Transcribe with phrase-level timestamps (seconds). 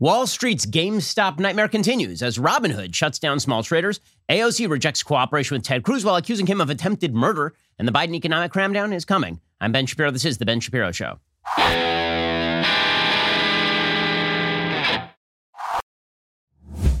[0.00, 3.98] Wall Street's GameStop nightmare continues as Robinhood shuts down small traders.
[4.28, 8.14] AOC rejects cooperation with Ted Cruz while accusing him of attempted murder, and the Biden
[8.14, 9.40] economic cramdown is coming.
[9.60, 10.12] I'm Ben Shapiro.
[10.12, 11.18] This is The Ben Shapiro Show.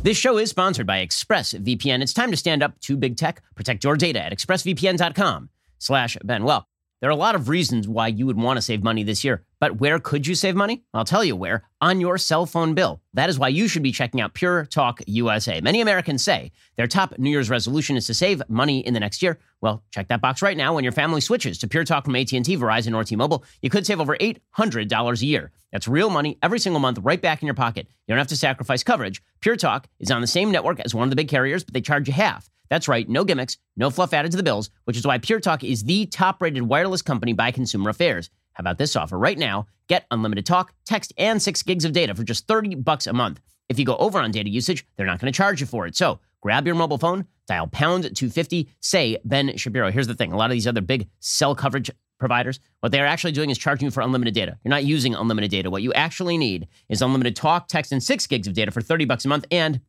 [0.02, 2.02] This show is sponsored by ExpressVPN.
[2.02, 3.42] It's time to stand up to big tech.
[3.54, 6.42] Protect your data at expressvpn.com slash Ben.
[6.42, 6.66] Well,
[7.00, 9.44] there are a lot of reasons why you would want to save money this year,
[9.60, 10.82] but where could you save money?
[10.92, 13.00] I'll tell you where on your cell phone bill.
[13.14, 15.60] That is why you should be checking out Pure Talk USA.
[15.60, 19.22] Many Americans say their top New Year's resolution is to save money in the next
[19.22, 19.38] year.
[19.60, 20.74] Well, check that box right now.
[20.74, 24.00] When your family switches to Pure Talk from AT&T, Verizon, or T-Mobile, you could save
[24.00, 25.50] over $800 a year.
[25.72, 27.88] That's real money every single month right back in your pocket.
[28.06, 29.20] You don't have to sacrifice coverage.
[29.40, 31.80] Pure Talk is on the same network as one of the big carriers, but they
[31.80, 32.48] charge you half.
[32.70, 35.64] That's right, no gimmicks, no fluff added to the bills, which is why Pure Talk
[35.64, 38.30] is the top rated wireless company by Consumer Affairs.
[38.52, 39.18] How about this offer?
[39.18, 43.06] Right now, get unlimited talk, text, and six gigs of data for just 30 bucks
[43.06, 43.40] a month.
[43.68, 45.94] If you go over on data usage, they're not going to charge you for it.
[45.94, 49.90] So grab your mobile phone, dial pound 250, say Ben Shapiro.
[49.90, 53.32] Here's the thing a lot of these other big cell coverage providers, what they're actually
[53.32, 54.58] doing is charging you for unlimited data.
[54.64, 55.70] You're not using unlimited data.
[55.70, 59.04] What you actually need is unlimited talk, text, and six gigs of data for 30
[59.04, 59.80] bucks a month and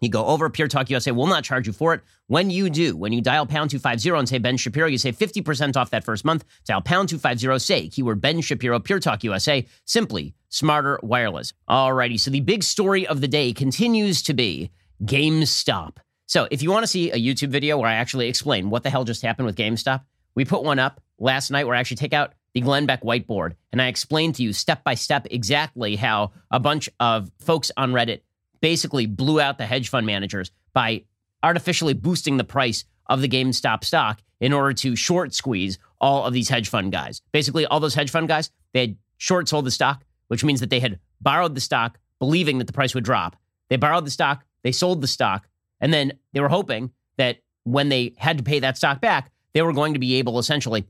[0.00, 2.02] you go over, Pure Talk USA will not charge you for it.
[2.28, 5.76] When you do, when you dial pound 250 and say Ben Shapiro, you save 50%
[5.76, 6.44] off that first month.
[6.64, 11.52] Dial pound 250, say keyword Ben Shapiro, Pure Talk USA, simply smarter wireless.
[11.68, 14.70] Alrighty, so the big story of the day continues to be
[15.04, 15.96] GameStop.
[16.26, 18.90] So if you want to see a YouTube video where I actually explain what the
[18.90, 20.02] hell just happened with GameStop,
[20.34, 23.54] we put one up last night where I actually take out the Glenn Beck whiteboard
[23.72, 27.92] and I explain to you step by step exactly how a bunch of folks on
[27.92, 28.20] Reddit
[28.60, 31.04] basically blew out the hedge fund managers by
[31.42, 36.32] artificially boosting the price of the GameStop stock in order to short squeeze all of
[36.32, 37.22] these hedge fund guys.
[37.32, 40.70] Basically, all those hedge fund guys, they had short sold the stock, which means that
[40.70, 43.36] they had borrowed the stock believing that the price would drop.
[43.68, 45.48] They borrowed the stock, they sold the stock,
[45.80, 49.62] and then they were hoping that when they had to pay that stock back, they
[49.62, 50.86] were going to be able essentially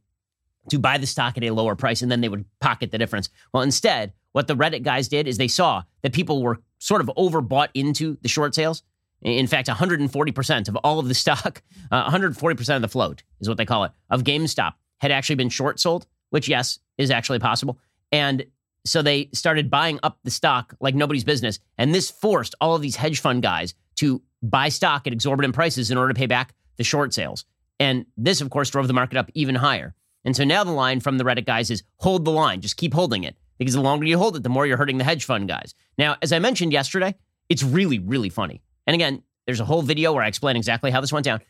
[0.71, 3.29] to buy the stock at a lower price and then they would pocket the difference.
[3.53, 7.11] Well, instead, what the Reddit guys did is they saw that people were sort of
[7.17, 8.83] overbought into the short sales.
[9.23, 13.59] In fact, 140% of all of the stock, uh, 140% of the float is what
[13.59, 17.79] they call it, of GameStop had actually been short sold, which, yes, is actually possible.
[18.13, 18.45] And
[18.89, 21.59] so they started buying up the stock like nobody's business.
[21.77, 25.91] And this forced all of these hedge fund guys to buy stock at exorbitant prices
[25.91, 27.45] in order to pay back the short sales.
[27.81, 29.95] And this, of course, drove the market up even higher.
[30.25, 32.95] And so now the line from the Reddit guys is hold the line, just keep
[32.95, 33.37] holding it.
[33.59, 35.75] Because the longer you hold it, the more you're hurting the hedge fund guys.
[35.97, 37.15] Now, as I mentioned yesterday,
[37.49, 38.63] it's really, really funny.
[38.87, 41.41] And again, there's a whole video where I explain exactly how this went down.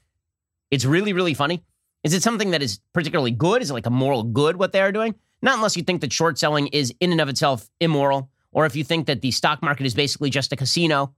[0.71, 1.65] It's really, really funny.
[2.05, 3.61] Is it something that is particularly good?
[3.61, 5.15] Is it like a moral good what they are doing?
[5.43, 8.75] Not unless you think that short selling is in and of itself immoral, or if
[8.75, 11.15] you think that the stock market is basically just a casino.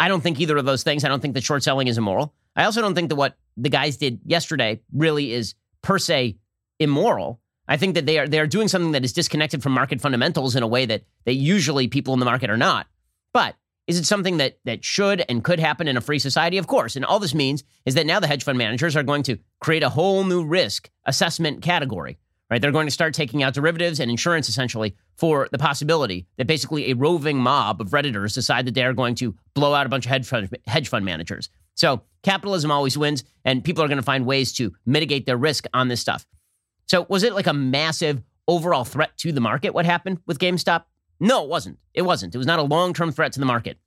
[0.00, 1.04] I don't think either of those things.
[1.04, 2.34] I don't think that short selling is immoral.
[2.56, 6.36] I also don't think that what the guys did yesterday really is per se
[6.78, 7.40] immoral.
[7.68, 10.56] I think that they are they are doing something that is disconnected from market fundamentals
[10.56, 12.86] in a way that that usually people in the market are not.
[13.32, 13.56] But
[13.86, 16.58] is it something that that should and could happen in a free society?
[16.58, 16.96] Of course.
[16.96, 19.82] And all this means is that now the hedge fund managers are going to create
[19.82, 22.18] a whole new risk assessment category.
[22.50, 22.60] Right?
[22.60, 26.90] They're going to start taking out derivatives and insurance essentially for the possibility that basically
[26.90, 30.04] a roving mob of redditors decide that they are going to blow out a bunch
[30.04, 31.48] of hedge fund, hedge fund managers.
[31.74, 35.66] So capitalism always wins, and people are going to find ways to mitigate their risk
[35.72, 36.26] on this stuff.
[36.86, 39.74] So was it like a massive overall threat to the market?
[39.74, 40.84] What happened with GameStop?
[41.20, 41.78] No, it wasn't.
[41.94, 42.34] It wasn't.
[42.34, 43.78] It was not a long term threat to the market.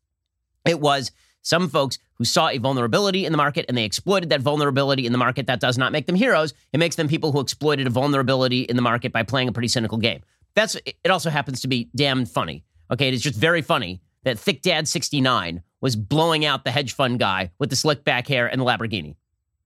[0.65, 1.11] It was
[1.47, 5.11] some folks who saw a vulnerability in the market and they exploited that vulnerability in
[5.11, 5.47] the market.
[5.47, 6.53] That does not make them heroes.
[6.73, 9.69] It makes them people who exploited a vulnerability in the market by playing a pretty
[9.69, 10.21] cynical game.
[10.55, 12.63] That's it also happens to be damn funny.
[12.91, 16.93] Okay, it is just very funny that Thick Dad 69 was blowing out the hedge
[16.93, 19.15] fund guy with the slick back hair and the Lamborghini.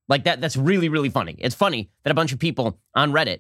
[0.07, 1.35] Like that, that's really, really funny.
[1.39, 3.39] It's funny that a bunch of people on Reddit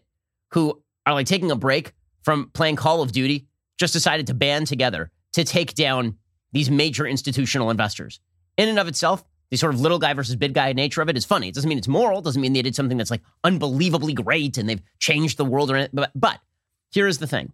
[0.51, 3.47] who are like taking a break from playing Call of Duty
[3.77, 6.17] just decided to band together to take down
[6.53, 8.19] these major institutional investors.
[8.57, 11.17] In and of itself, the sort of little guy versus big guy nature of it
[11.17, 11.49] is funny.
[11.49, 12.21] It doesn't mean it's moral.
[12.21, 15.75] Doesn't mean they did something that's like unbelievably great and they've changed the world or
[15.75, 15.91] anything.
[15.93, 16.39] But, but
[16.91, 17.51] here is the thing.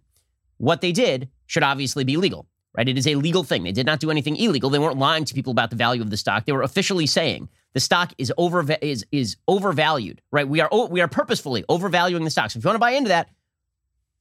[0.58, 2.46] What they did should obviously be legal,
[2.76, 2.88] right?
[2.88, 3.64] It is a legal thing.
[3.64, 4.70] They did not do anything illegal.
[4.70, 6.46] They weren't lying to people about the value of the stock.
[6.46, 10.48] They were officially saying the stock is over is is overvalued, right?
[10.48, 12.54] We are oh, we are purposefully overvaluing the stocks.
[12.54, 13.28] So if you want to buy into that,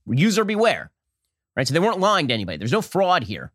[0.08, 0.92] user beware,
[1.56, 1.68] right?
[1.68, 2.58] So they weren't lying to anybody.
[2.58, 3.52] There's no fraud here.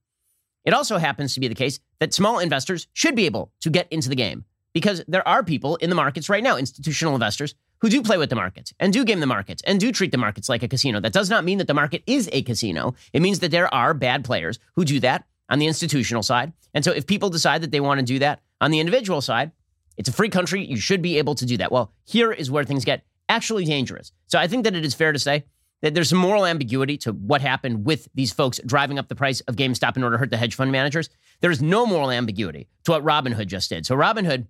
[0.64, 3.88] It also happens to be the case that small investors should be able to get
[3.90, 7.88] into the game because there are people in the markets right now, institutional investors, who
[7.88, 10.48] do play with the markets and do game the markets and do treat the markets
[10.48, 11.00] like a casino.
[11.00, 12.94] That does not mean that the market is a casino.
[13.12, 16.52] It means that there are bad players who do that on the institutional side.
[16.74, 19.50] And so if people decide that they want to do that on the individual side,
[19.96, 20.64] it's a free country.
[20.64, 21.72] You should be able to do that.
[21.72, 24.12] Well, here is where things get actually dangerous.
[24.28, 25.44] So I think that it is fair to say
[25.82, 29.40] that there's some moral ambiguity to what happened with these folks driving up the price
[29.42, 31.10] of GameStop in order to hurt the hedge fund managers.
[31.40, 33.84] There is no moral ambiguity to what Robinhood just did.
[33.84, 34.46] So Robinhood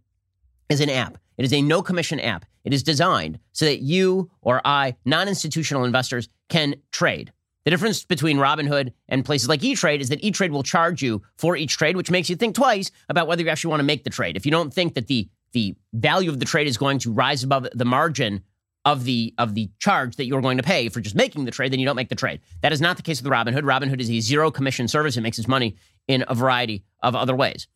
[0.69, 1.19] is an app.
[1.39, 2.45] It is a no commission app.
[2.65, 7.33] It is designed so that you or I, non institutional investors, can trade.
[7.65, 11.57] The difference between Robinhood and places like E-Trade is that E-Trade will charge you for
[11.57, 14.11] each trade, which makes you think twice about whether you actually want to make the
[14.11, 14.37] trade.
[14.37, 17.45] If you don't think that the the value of the trade is going to rise
[17.45, 18.43] above the margin
[18.85, 21.73] of the of the charge that you're going to pay for just making the trade,
[21.73, 22.41] then you don't make the trade.
[22.63, 23.63] That is not the case with Robinhood.
[23.63, 25.17] Robinhood is a zero commission service.
[25.17, 25.77] It makes its money
[26.09, 27.69] in a variety of other ways.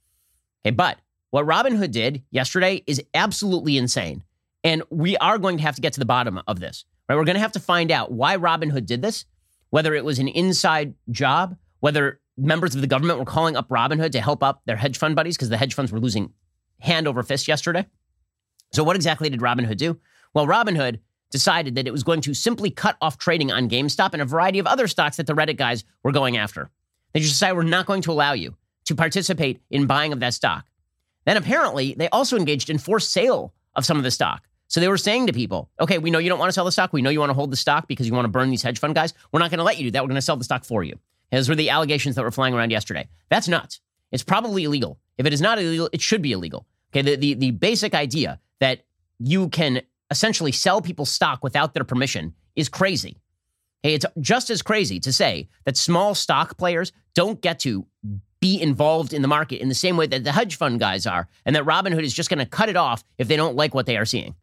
[0.65, 0.99] Okay, but
[1.31, 4.25] what Robinhood did yesterday is absolutely insane.
[4.65, 6.85] And we are going to have to get to the bottom of this.
[7.09, 7.15] Right?
[7.15, 9.25] We're going to have to find out why Robinhood did this,
[9.71, 14.13] whether it was an inside job, whether members of the government were calling up Robinhood
[14.13, 16.33] to help up their hedge fund buddies because the hedge funds were losing
[16.81, 17.87] hand over fist yesterday.
[18.73, 19.99] So, what exactly did Robinhood do?
[20.35, 21.01] Well, Robinhood
[21.31, 24.59] decided that it was going to simply cut off trading on GameStop and a variety
[24.59, 26.71] of other stocks that the Reddit guys were going after.
[27.13, 30.35] They just decided we're not going to allow you to participate in buying of that
[30.35, 30.67] stock.
[31.25, 34.45] Then apparently, they also engaged in forced sale of some of the stock.
[34.69, 36.73] So they were saying to people, okay, we know you don't want to sell the
[36.73, 36.93] stock.
[36.93, 38.79] We know you want to hold the stock because you want to burn these hedge
[38.79, 39.15] fund guys.
[39.33, 40.03] We're not going to let you do that.
[40.03, 40.99] We're going to sell the stock for you.
[41.31, 43.09] Those were the allegations that were flying around yesterday.
[43.29, 43.81] That's nuts.
[44.13, 44.99] It's probably illegal.
[45.19, 46.67] If it is not illegal, it should be illegal.
[46.93, 48.85] Okay, the, the, the basic idea that
[49.19, 53.21] you can essentially sell people stock without their permission is crazy.
[53.83, 57.87] Hey, it's just as crazy to say that small stock players don't get to
[58.41, 61.29] be involved in the market in the same way that the hedge fund guys are,
[61.45, 63.87] and that Robinhood is just going to cut it off if they don't like what
[63.87, 64.35] they are seeing.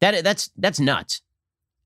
[0.00, 1.22] That, that's, that's nuts.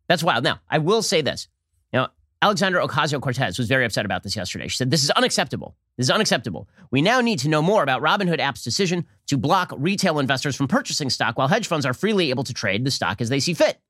[0.08, 0.44] That's wild.
[0.44, 1.49] Now, I will say this.
[1.93, 2.08] Now,
[2.43, 4.69] Alexandra Ocasio Cortez was very upset about this yesterday.
[4.69, 5.76] She said, This is unacceptable.
[5.96, 6.69] This is unacceptable.
[6.90, 10.69] We now need to know more about Robinhood app's decision to block retail investors from
[10.69, 13.54] purchasing stock while hedge funds are freely able to trade the stock as they see
[13.54, 13.81] fit.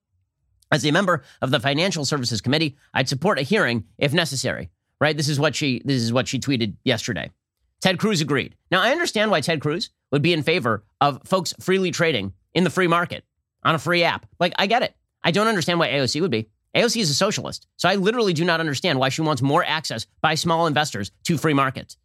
[0.71, 4.71] As a member of the Financial Services Committee, I'd support a hearing if necessary.
[5.01, 5.17] Right?
[5.17, 7.31] This is what she this is what she tweeted yesterday.
[7.81, 8.57] Ted Cruz agreed.
[8.71, 12.65] Now, I understand why Ted Cruz would be in favor of folks freely trading in
[12.65, 13.25] the free market
[13.63, 14.27] on a free app.
[14.41, 14.95] Like, I get it.
[15.23, 16.49] I don't understand why AOC would be.
[16.77, 20.07] AOC is a socialist, so I literally do not understand why she wants more access
[20.21, 21.97] by small investors to free markets.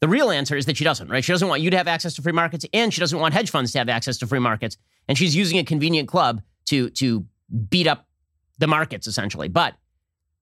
[0.00, 1.24] The real answer is that she doesn't, right?
[1.24, 3.50] She doesn't want you to have access to free markets, and she doesn't want hedge
[3.50, 4.76] funds to have access to free markets.
[5.08, 7.24] And she's using a convenient club to to
[7.70, 8.06] beat up
[8.58, 9.48] the markets, essentially.
[9.48, 9.74] But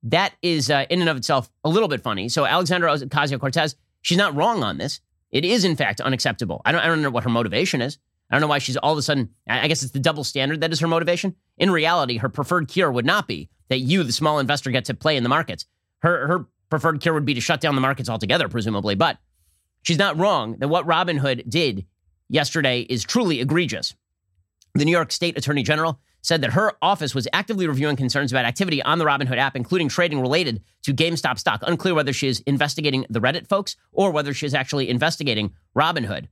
[0.05, 2.29] that is, uh, in and of itself, a little bit funny.
[2.29, 5.01] So Alexandra Ocasio Cortez, she's not wrong on this.
[5.31, 6.61] It is, in fact, unacceptable.
[6.65, 7.99] I don't, I don't know what her motivation is.
[8.33, 10.63] I don't know why she's all of a sudden, I guess it's the double standard
[10.63, 11.37] that is her motivation.
[11.59, 14.95] In reality, her preferred cure would not be that you, the small investor, get to
[14.95, 15.67] play in the markets.
[15.99, 18.95] Her, her preferred cure would be to shut down the markets altogether, presumably.
[18.95, 19.19] But
[19.83, 21.85] she's not wrong that what Robinhood did
[22.31, 23.95] yesterday is truly egregious.
[24.75, 28.47] The New York State Attorney General said that her office was actively reviewing concerns about
[28.47, 31.61] activity on the Robinhood app, including trading related to GameStop stock.
[31.67, 36.29] Unclear whether she is investigating the Reddit folks or whether she is actually investigating Robinhood.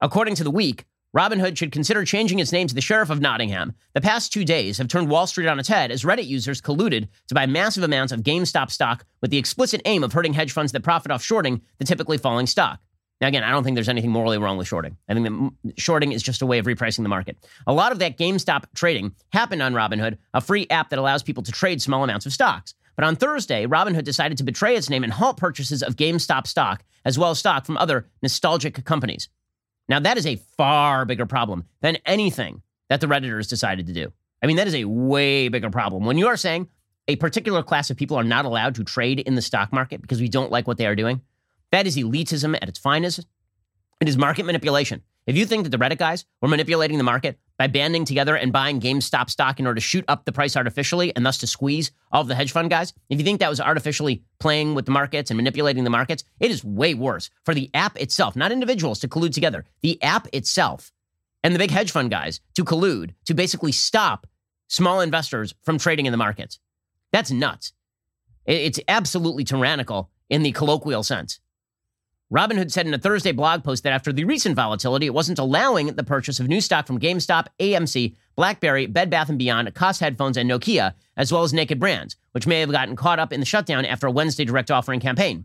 [0.00, 0.86] According to the week,
[1.16, 3.74] Robinhood should consider changing its name to the Sheriff of Nottingham.
[3.92, 7.06] The past two days have turned Wall Street on its head as Reddit users colluded
[7.28, 10.72] to buy massive amounts of GameStop stock with the explicit aim of hurting hedge funds
[10.72, 12.80] that profit off shorting the typically falling stock.
[13.20, 14.96] Now, again, I don't think there's anything morally wrong with shorting.
[15.06, 17.36] I think that shorting is just a way of repricing the market.
[17.66, 21.42] A lot of that GameStop trading happened on Robinhood, a free app that allows people
[21.42, 22.72] to trade small amounts of stocks.
[22.96, 26.84] But on Thursday, Robinhood decided to betray its name and halt purchases of GameStop stock,
[27.04, 29.28] as well as stock from other nostalgic companies.
[29.88, 34.12] Now, that is a far bigger problem than anything that the Redditors decided to do.
[34.42, 36.04] I mean, that is a way bigger problem.
[36.04, 36.68] When you are saying
[37.08, 40.20] a particular class of people are not allowed to trade in the stock market because
[40.20, 41.20] we don't like what they are doing,
[41.70, 43.26] that is elitism at its finest.
[44.00, 45.02] It is market manipulation.
[45.26, 48.52] If you think that the Reddit guys were manipulating the market by banding together and
[48.52, 51.92] buying GameStop stock in order to shoot up the price artificially and thus to squeeze
[52.10, 54.90] all of the hedge fund guys, if you think that was artificially playing with the
[54.90, 58.98] markets and manipulating the markets, it is way worse for the app itself, not individuals
[58.98, 59.64] to collude together.
[59.82, 60.90] The app itself
[61.44, 64.26] and the big hedge fund guys to collude to basically stop
[64.66, 66.58] small investors from trading in the markets.
[67.12, 67.72] That's nuts.
[68.44, 71.38] It's absolutely tyrannical in the colloquial sense.
[72.32, 75.88] Robinhood said in a Thursday blog post that after the recent volatility, it wasn't allowing
[75.88, 80.38] the purchase of new stock from GameStop, AMC, BlackBerry, Bed Bath & Beyond, Koss Headphones,
[80.38, 83.44] and Nokia, as well as Naked Brands, which may have gotten caught up in the
[83.44, 85.44] shutdown after a Wednesday direct offering campaign.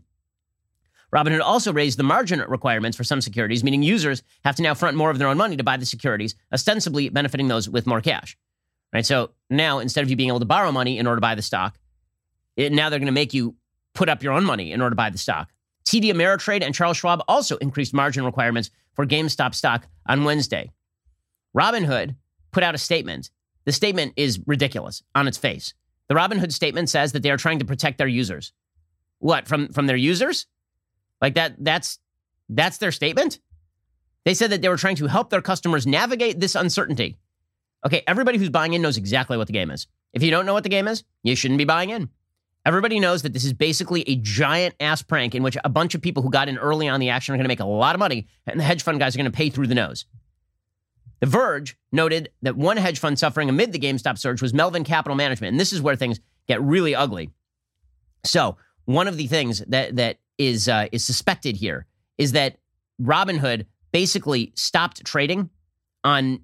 [1.12, 4.96] Robinhood also raised the margin requirements for some securities, meaning users have to now front
[4.96, 8.38] more of their own money to buy the securities, ostensibly benefiting those with more cash.
[8.94, 9.04] Right?
[9.04, 11.42] So now, instead of you being able to borrow money in order to buy the
[11.42, 11.78] stock,
[12.56, 13.56] it, now they're going to make you
[13.92, 15.50] put up your own money in order to buy the stock
[15.88, 20.70] TD Ameritrade and Charles Schwab also increased margin requirements for GameStop stock on Wednesday.
[21.56, 22.14] Robinhood
[22.52, 23.30] put out a statement.
[23.64, 25.72] The statement is ridiculous on its face.
[26.08, 28.52] The Robinhood statement says that they are trying to protect their users.
[29.20, 30.46] What from from their users?
[31.22, 31.98] Like that that's
[32.50, 33.40] that's their statement?
[34.26, 37.16] They said that they were trying to help their customers navigate this uncertainty.
[37.86, 39.86] Okay, everybody who's buying in knows exactly what the game is.
[40.12, 42.10] If you don't know what the game is, you shouldn't be buying in.
[42.66, 46.02] Everybody knows that this is basically a giant ass prank in which a bunch of
[46.02, 47.98] people who got in early on the action are going to make a lot of
[47.98, 50.04] money, and the hedge fund guys are going to pay through the nose.
[51.20, 55.16] The Verge noted that one hedge fund suffering amid the GameStop surge was Melvin Capital
[55.16, 57.30] Management, and this is where things get really ugly.
[58.24, 61.86] So, one of the things that that is uh, is suspected here
[62.18, 62.58] is that
[63.00, 65.50] Robinhood basically stopped trading
[66.04, 66.40] on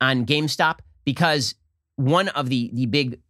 [0.00, 1.54] on GameStop because
[1.96, 3.20] one of the the big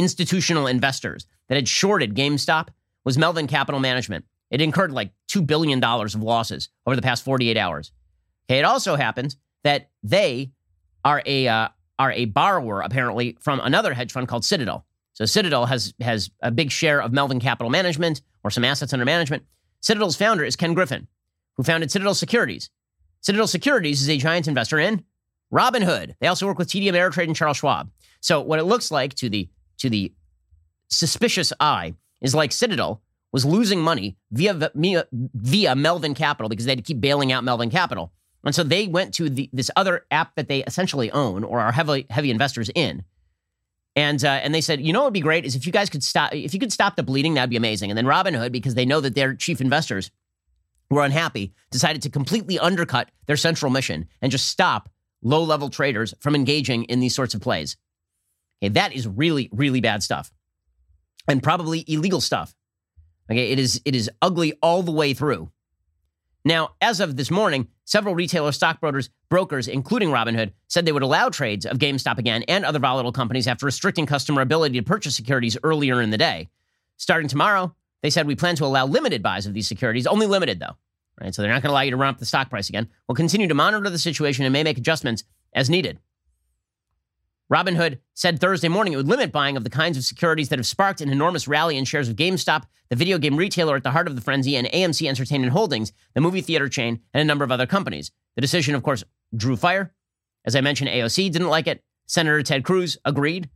[0.00, 2.68] institutional investors that had shorted GameStop
[3.04, 4.24] was Melvin Capital Management.
[4.50, 7.92] It incurred like $2 billion of losses over the past 48 hours.
[8.48, 10.50] Okay, it also happens that they
[11.04, 14.86] are a, uh, are a borrower, apparently, from another hedge fund called Citadel.
[15.12, 19.04] So Citadel has, has a big share of Melvin Capital Management or some assets under
[19.04, 19.44] management.
[19.80, 21.06] Citadel's founder is Ken Griffin,
[21.56, 22.70] who founded Citadel Securities.
[23.20, 25.04] Citadel Securities is a giant investor in
[25.52, 26.14] Robinhood.
[26.20, 27.90] They also work with TD Ameritrade and Charles Schwab.
[28.20, 29.48] So what it looks like to the
[29.80, 30.12] to the
[30.88, 34.70] suspicious eye is like Citadel was losing money via
[35.12, 38.12] via Melvin Capital because they had to keep bailing out Melvin Capital.
[38.44, 41.72] And so they went to the, this other app that they essentially own or are
[41.72, 43.04] heavily heavy investors in.
[43.96, 45.90] And uh, and they said, you know what would be great is if you guys
[45.90, 47.90] could stop if you could stop the bleeding, that'd be amazing.
[47.90, 50.10] And then Robinhood, because they know that their chief investors
[50.90, 54.88] were unhappy, decided to completely undercut their central mission and just stop
[55.22, 57.76] low level traders from engaging in these sorts of plays.
[58.62, 60.30] Okay, that is really, really bad stuff.
[61.28, 62.54] And probably illegal stuff.
[63.30, 65.50] Okay, it is it is ugly all the way through.
[66.44, 71.28] Now, as of this morning, several retailer stockbrokers, brokers, including Robinhood, said they would allow
[71.28, 75.58] trades of GameStop again and other volatile companies after restricting customer ability to purchase securities
[75.62, 76.48] earlier in the day.
[76.96, 80.58] Starting tomorrow, they said we plan to allow limited buys of these securities, only limited
[80.58, 80.76] though.
[81.20, 81.34] Right?
[81.34, 82.88] So they're not going to allow you to run up the stock price again.
[83.06, 85.98] We'll continue to monitor the situation and may make adjustments as needed.
[87.50, 90.66] Robinhood said Thursday morning it would limit buying of the kinds of securities that have
[90.66, 94.06] sparked an enormous rally in shares of GameStop, the video game retailer at the heart
[94.06, 97.50] of the frenzy, and AMC Entertainment Holdings, the movie theater chain, and a number of
[97.50, 98.12] other companies.
[98.36, 99.02] The decision, of course,
[99.34, 99.92] drew fire.
[100.44, 101.82] As I mentioned, AOC didn't like it.
[102.06, 103.50] Senator Ted Cruz agreed.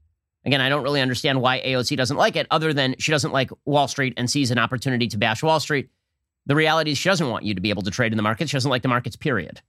[0.45, 3.51] Again, I don't really understand why AOC doesn't like it, other than she doesn't like
[3.65, 5.89] Wall Street and sees an opportunity to bash Wall Street.
[6.47, 8.51] The reality is she doesn't want you to be able to trade in the markets.
[8.51, 9.63] She doesn't like the markets, period.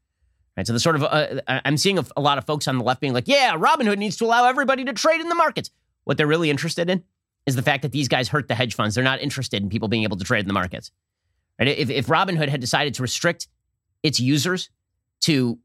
[0.57, 2.83] Right, so the sort of uh, I'm seeing a, a, lot of folks on the
[2.83, 5.69] left being like, "Yeah, Robinhood needs to allow everybody to trade in the markets."
[6.05, 7.03] What they're really interested in
[7.45, 8.95] is the fact that these guys hurt the hedge funds.
[8.95, 10.91] They're not interested in people being able to trade in the markets.
[11.59, 11.67] Right?
[11.67, 13.47] If, if Robinhood had decided to restrict
[14.01, 14.69] its users
[15.21, 15.59] to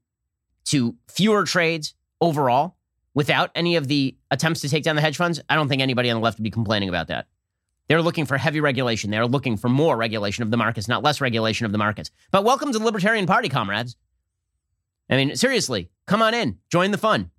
[0.66, 2.76] to fewer trades overall
[3.14, 6.10] without any of the attempts to take down the hedge funds, I don't think anybody
[6.10, 7.26] on the left would be complaining about that.
[7.88, 9.10] They're looking for heavy regulation.
[9.10, 12.10] They're looking for more regulation of the markets, not less regulation of the markets.
[12.30, 13.96] But welcome to the Libertarian Party, comrades.
[15.10, 17.30] I mean, seriously, come on in, join the fun.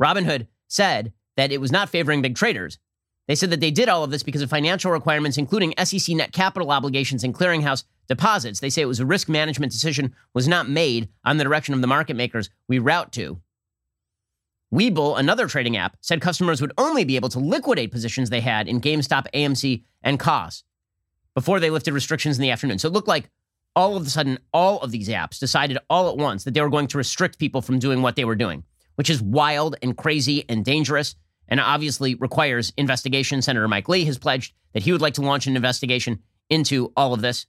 [0.00, 2.78] Robinhood said that it was not favoring big traders.
[3.26, 6.32] They said that they did all of this because of financial requirements, including SEC net
[6.32, 8.60] capital obligations and clearinghouse deposits.
[8.60, 11.82] They say it was a risk management decision, was not made on the direction of
[11.82, 13.40] the market makers we route to.
[14.72, 18.68] Webull, another trading app, said customers would only be able to liquidate positions they had
[18.68, 20.62] in GameStop, AMC, and Koss
[21.34, 22.78] before they lifted restrictions in the afternoon.
[22.78, 23.30] So it looked like
[23.76, 26.70] all of a sudden, all of these apps decided all at once that they were
[26.70, 28.64] going to restrict people from doing what they were doing,
[28.96, 31.14] which is wild and crazy and dangerous
[31.48, 33.42] and obviously requires investigation.
[33.42, 37.14] Senator Mike Lee has pledged that he would like to launch an investigation into all
[37.14, 37.46] of this.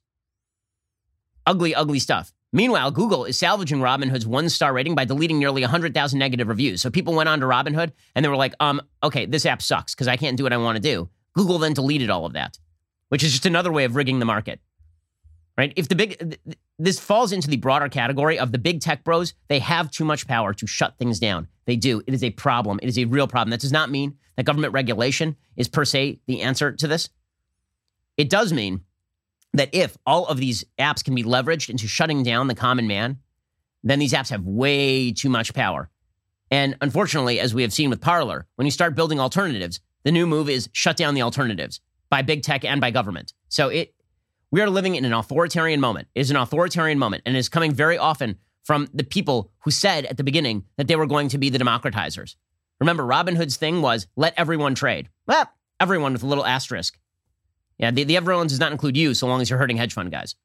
[1.46, 2.34] Ugly, ugly stuff.
[2.52, 6.82] Meanwhile, Google is salvaging Robinhood's one star rating by deleting nearly 100,000 negative reviews.
[6.82, 9.94] So people went on to Robinhood and they were like, um, okay, this app sucks
[9.94, 11.10] because I can't do what I want to do.
[11.34, 12.58] Google then deleted all of that,
[13.10, 14.60] which is just another way of rigging the market
[15.60, 15.74] right?
[15.76, 16.40] If the big,
[16.78, 20.26] this falls into the broader category of the big tech bros, they have too much
[20.26, 21.50] power to shut things down.
[21.66, 22.02] They do.
[22.08, 22.80] It is a problem.
[22.82, 23.50] It is a real problem.
[23.52, 27.10] That does not mean that government regulation is per se the answer to this.
[28.16, 28.86] It does mean
[29.54, 33.18] that if all of these apps can be leveraged into shutting down the common man,
[33.84, 35.90] then these apps have way too much power.
[36.50, 40.26] And unfortunately, as we have seen with Parler, when you start building alternatives, the new
[40.26, 43.34] move is shut down the alternatives by big tech and by government.
[43.50, 43.94] So it
[44.52, 46.08] we are living in an authoritarian moment.
[46.16, 50.06] It is an authoritarian moment, and is coming very often from the people who said
[50.06, 52.36] at the beginning that they were going to be the democratizers.
[52.80, 55.10] Remember, Robinhood's thing was let everyone trade.
[55.28, 56.98] Well, everyone with a little asterisk.
[57.78, 60.12] Yeah, the, the everyone's does not include you so long as you're hurting hedge fund
[60.12, 60.36] guys.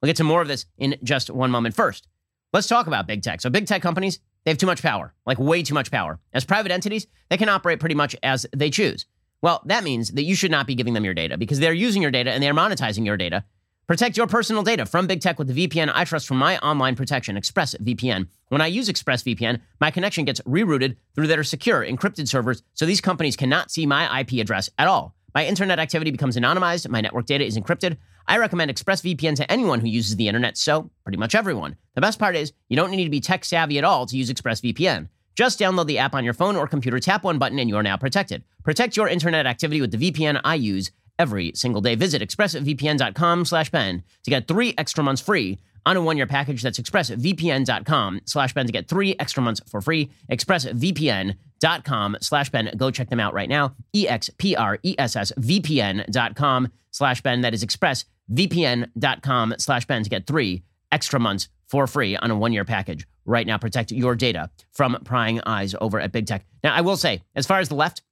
[0.00, 1.74] We'll get to more of this in just one moment.
[1.74, 2.08] First,
[2.52, 3.40] let's talk about big tech.
[3.40, 6.18] So, big tech companies, they have too much power, like way too much power.
[6.32, 9.06] As private entities, they can operate pretty much as they choose.
[9.42, 12.00] Well, that means that you should not be giving them your data because they're using
[12.00, 13.44] your data and they're monetizing your data.
[13.88, 16.94] Protect your personal data from big tech with the VPN I trust from my online
[16.94, 18.28] protection, ExpressVPN.
[18.48, 23.00] When I use ExpressVPN, my connection gets rerouted through their secure, encrypted servers so these
[23.00, 25.16] companies cannot see my IP address at all.
[25.34, 27.96] My internet activity becomes anonymized, my network data is encrypted.
[28.28, 31.76] I recommend ExpressVPN to anyone who uses the internet, so pretty much everyone.
[31.96, 34.30] The best part is, you don't need to be tech savvy at all to use
[34.30, 35.08] ExpressVPN.
[35.34, 37.82] Just download the app on your phone or computer, tap one button, and you are
[37.82, 38.44] now protected.
[38.64, 41.94] Protect your internet activity with the VPN I use every single day.
[41.94, 46.62] Visit expressvpn.com slash Ben to get three extra months free on a one-year package.
[46.62, 50.10] That's expressvpn.com slash Ben to get three extra months for free.
[50.30, 52.70] expressvpn.com slash Ben.
[52.76, 53.74] Go check them out right now.
[53.92, 57.40] E-X-P-R-E-S-S-V-P-N.com slash Ben.
[57.40, 62.64] That is expressvpn.com slash Ben to get three extra months for free on a one-year
[62.64, 63.06] package.
[63.24, 66.44] Right now, protect your data from prying eyes over at big tech.
[66.64, 68.02] Now, I will say, as far as the left,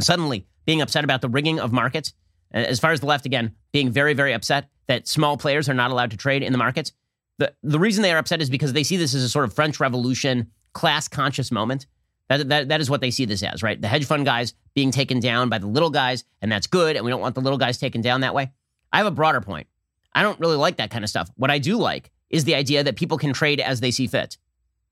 [0.00, 2.12] suddenly being upset about the rigging of markets,
[2.52, 5.90] as far as the left, again, being very, very upset that small players are not
[5.90, 6.92] allowed to trade in the markets,
[7.38, 9.52] the, the reason they are upset is because they see this as a sort of
[9.52, 11.86] French Revolution class conscious moment.
[12.28, 13.80] That, that, that is what they see this as, right?
[13.80, 17.04] The hedge fund guys being taken down by the little guys, and that's good, and
[17.04, 18.50] we don't want the little guys taken down that way.
[18.92, 19.66] I have a broader point.
[20.12, 21.28] I don't really like that kind of stuff.
[21.36, 24.36] What I do like is the idea that people can trade as they see fit.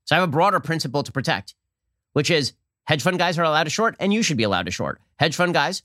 [0.05, 1.55] So I have a broader principle to protect,
[2.13, 2.53] which is
[2.85, 5.01] hedge fund guys are allowed to short, and you should be allowed to short.
[5.19, 5.83] Hedge fund guys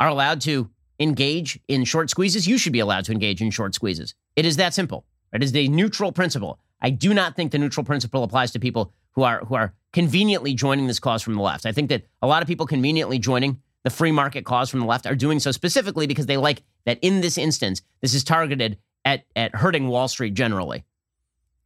[0.00, 2.48] are allowed to engage in short squeezes.
[2.48, 4.14] You should be allowed to engage in short squeezes.
[4.34, 5.04] It is that simple.
[5.32, 6.58] It is the neutral principle.
[6.80, 10.54] I do not think the neutral principle applies to people who are who are conveniently
[10.54, 11.64] joining this cause from the left.
[11.64, 14.86] I think that a lot of people conveniently joining the free market cause from the
[14.86, 18.78] left are doing so specifically because they like that in this instance, this is targeted
[19.04, 20.84] at at hurting Wall Street generally.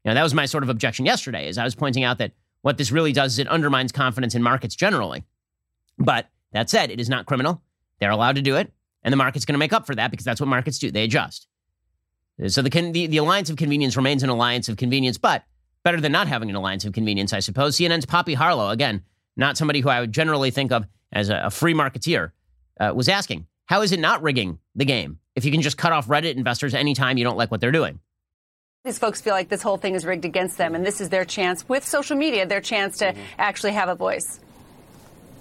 [0.04, 2.32] You know, that was my sort of objection yesterday, is I was pointing out that
[2.62, 5.24] what this really does is it undermines confidence in markets generally.
[5.98, 7.62] But that said, it is not criminal.
[7.98, 10.24] They're allowed to do it, and the market's going to make up for that because
[10.24, 10.90] that's what markets do.
[10.90, 11.46] They adjust.
[12.48, 15.44] So the, the, the alliance of convenience remains an alliance of convenience, but
[15.84, 17.76] better than not having an alliance of convenience, I suppose.
[17.76, 19.02] CNN's Poppy Harlow, again,
[19.36, 22.32] not somebody who I would generally think of as a, a free marketeer,
[22.80, 25.92] uh, was asking, how is it not rigging the game if you can just cut
[25.92, 28.00] off Reddit investors anytime you don't like what they're doing?
[28.84, 31.24] These folks feel like this whole thing is rigged against them, and this is their
[31.24, 33.20] chance with social media, their chance to mm-hmm.
[33.38, 34.40] actually have a voice.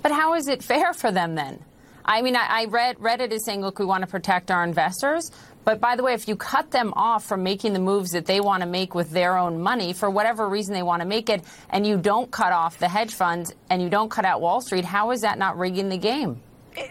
[0.04, 1.58] But how is it fair for them then?
[2.06, 5.32] I mean, I, I read Reddit is saying, look, we want to protect our investors.
[5.66, 8.42] But by the way, if you cut them off from making the moves that they
[8.42, 11.42] want to make with their own money for whatever reason they want to make it,
[11.72, 14.86] and you don't cut off the hedge funds and you don't cut out Wall Street,
[14.86, 16.40] how is that not rigging the game?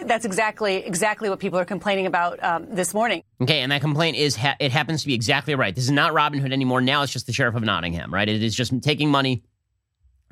[0.03, 3.23] That's exactly exactly what people are complaining about um, this morning.
[3.41, 5.75] Okay, and that complaint is ha- it happens to be exactly right.
[5.75, 6.81] This is not Robinhood anymore.
[6.81, 8.29] Now it's just the sheriff of Nottingham, right?
[8.29, 9.43] It is just taking money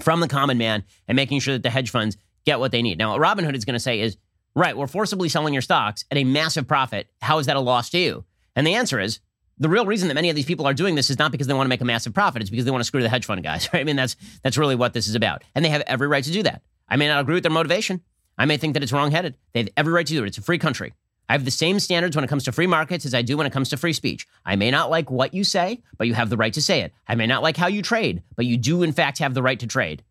[0.01, 2.99] from the common man and making sure that the hedge funds get what they need.
[2.99, 4.17] Now, what Robinhood is going to say is,
[4.55, 7.09] right, we're forcibly selling your stocks at a massive profit.
[7.21, 8.25] How is that a loss to you?
[8.55, 9.21] And the answer is
[9.59, 11.55] the real reason that many of these people are doing this is not because they
[11.55, 12.43] want to make a massive profit.
[12.43, 13.81] It's because they want to screw the hedge fund guys, right?
[13.81, 16.33] I mean, that's that's really what this is about, and they have every right to
[16.33, 16.63] do that.
[16.89, 18.01] I may not agree with their motivation.
[18.39, 19.37] I may think that it's wrongheaded.
[19.53, 20.29] They have every right to do it.
[20.29, 20.95] It's a free country.
[21.29, 23.47] I have the same standards when it comes to free markets as I do when
[23.47, 24.27] it comes to free speech.
[24.47, 26.95] I may not like what you say, but you have the right to say it.
[27.07, 29.61] I may not like how you trade, but you do, in fact, have the right
[29.61, 30.03] to trade.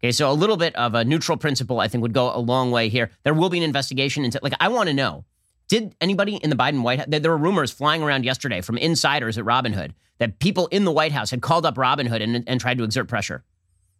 [0.00, 2.70] Okay, so a little bit of a neutral principle, I think, would go a long
[2.70, 3.10] way here.
[3.24, 5.24] There will be an investigation into, like, I want to know
[5.68, 9.38] did anybody in the Biden White House, there were rumors flying around yesterday from insiders
[9.38, 12.78] at Robinhood that people in the White House had called up Robinhood and, and tried
[12.78, 13.44] to exert pressure.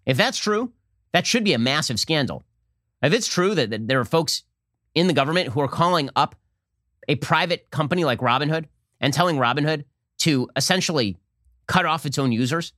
[0.06, 0.72] If that's true,
[1.12, 2.44] that should be a massive scandal.
[3.04, 4.42] If it's true that, that there are folks
[4.94, 6.34] in the government who are calling up
[7.08, 8.66] a private company like Robinhood
[9.00, 9.84] and telling Robinhood
[10.18, 11.18] to essentially
[11.66, 12.72] cut off its own users,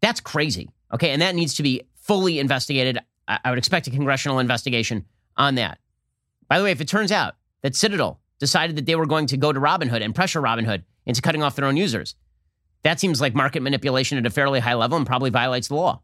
[0.00, 0.70] that's crazy.
[0.92, 1.10] Okay.
[1.10, 2.98] And that needs to be fully investigated.
[3.28, 5.04] I, I would expect a congressional investigation
[5.36, 5.78] on that.
[6.48, 9.36] By the way, if it turns out that Citadel decided that they were going to
[9.36, 12.14] go to Robinhood and pressure Robinhood into cutting off their own users,
[12.82, 16.00] that seems like market manipulation at a fairly high level and probably violates the law.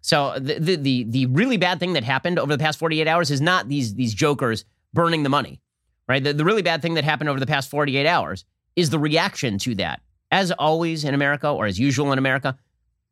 [0.00, 3.30] So the, the, the the really bad thing that happened over the past 48 hours
[3.30, 5.60] is not these these jokers burning the money,
[6.08, 6.22] right?
[6.22, 8.44] The, the really bad thing that happened over the past 48 hours
[8.76, 10.00] is the reaction to that.
[10.30, 12.56] As always in America, or as usual in America,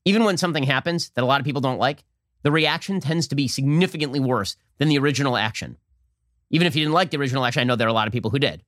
[0.05, 2.05] even when something happens that a lot of people don't like,
[2.43, 5.77] the reaction tends to be significantly worse than the original action.
[6.51, 8.13] Even if you didn't like the original action, I know there are a lot of
[8.13, 8.63] people who did.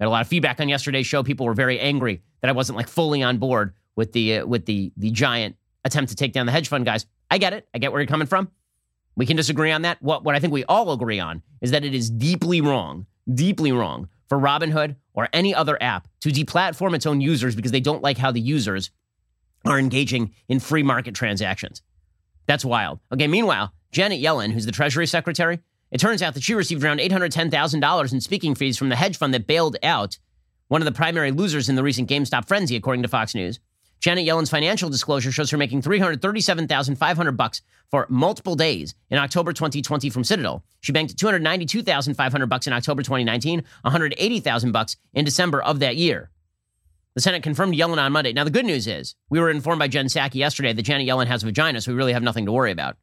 [0.00, 1.22] I had a lot of feedback on yesterday's show.
[1.22, 4.64] People were very angry that I wasn't like fully on board with the uh, with
[4.64, 7.04] the the giant attempt to take down the hedge fund guys.
[7.30, 7.68] I get it.
[7.74, 8.50] I get where you're coming from.
[9.16, 10.00] We can disagree on that.
[10.00, 13.72] What, what I think we all agree on is that it is deeply wrong, deeply
[13.72, 18.02] wrong for Robinhood or any other app to deplatform its own users because they don't
[18.02, 18.90] like how the users
[19.64, 21.82] are engaging in free market transactions.
[22.46, 23.00] That's wild.
[23.12, 25.58] Okay, meanwhile, Janet Yellen, who's the Treasury Secretary,
[25.90, 29.34] it turns out that she received around $810,000 in speaking fees from the hedge fund
[29.34, 30.18] that bailed out
[30.68, 33.58] one of the primary losers in the recent GameStop frenzy, according to Fox News.
[34.00, 40.10] Janet Yellen's financial disclosure shows her making 337,500 bucks for multiple days in October 2020
[40.10, 40.62] from Citadel.
[40.80, 46.30] She banked 292,500 bucks in October 2019, 180,000 bucks in December of that year.
[47.14, 48.32] The Senate confirmed Yellen on Monday.
[48.32, 51.26] Now the good news is, we were informed by Jen Psaki yesterday that Janet Yellen
[51.26, 52.96] has a vagina, so we really have nothing to worry about.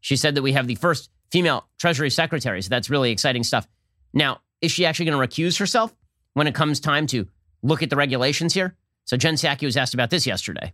[0.00, 3.68] She said that we have the first female Treasury Secretary, so that's really exciting stuff.
[4.14, 5.94] Now, is she actually going to recuse herself
[6.32, 7.28] when it comes time to
[7.62, 8.76] look at the regulations here?
[9.04, 10.72] So Jen Psaki was asked about this yesterday.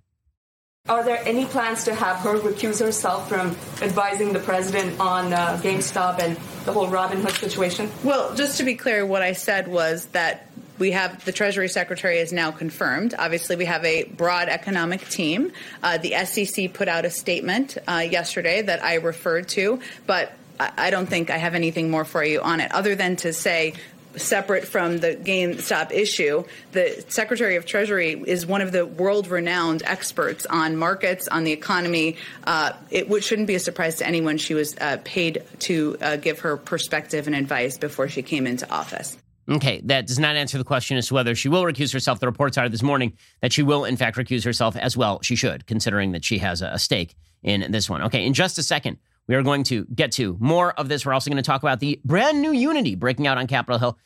[0.88, 3.48] Are there any plans to have her recuse herself from
[3.82, 7.90] advising the president on uh, GameStop and the whole Robinhood situation?
[8.04, 12.18] Well, just to be clear, what I said was that we have the Treasury Secretary
[12.18, 13.14] is now confirmed.
[13.18, 15.50] Obviously, we have a broad economic team.
[15.82, 20.90] Uh, the SEC put out a statement uh, yesterday that I referred to, but I
[20.90, 23.74] don't think I have anything more for you on it, other than to say
[24.16, 29.82] separate from the GameStop issue, the Secretary of Treasury is one of the world renowned
[29.84, 32.16] experts on markets, on the economy.
[32.44, 36.40] Uh, it shouldn't be a surprise to anyone she was uh, paid to uh, give
[36.40, 39.16] her perspective and advice before she came into office.
[39.48, 42.18] Okay, that does not answer the question as to whether she will recuse herself.
[42.18, 45.20] The reports are this morning that she will, in fact, recuse herself as well.
[45.22, 48.02] She should, considering that she has a stake in this one.
[48.02, 51.04] Okay, in just a second, we are going to get to more of this.
[51.04, 53.98] We're also going to talk about the brand new Unity breaking out on Capitol Hill.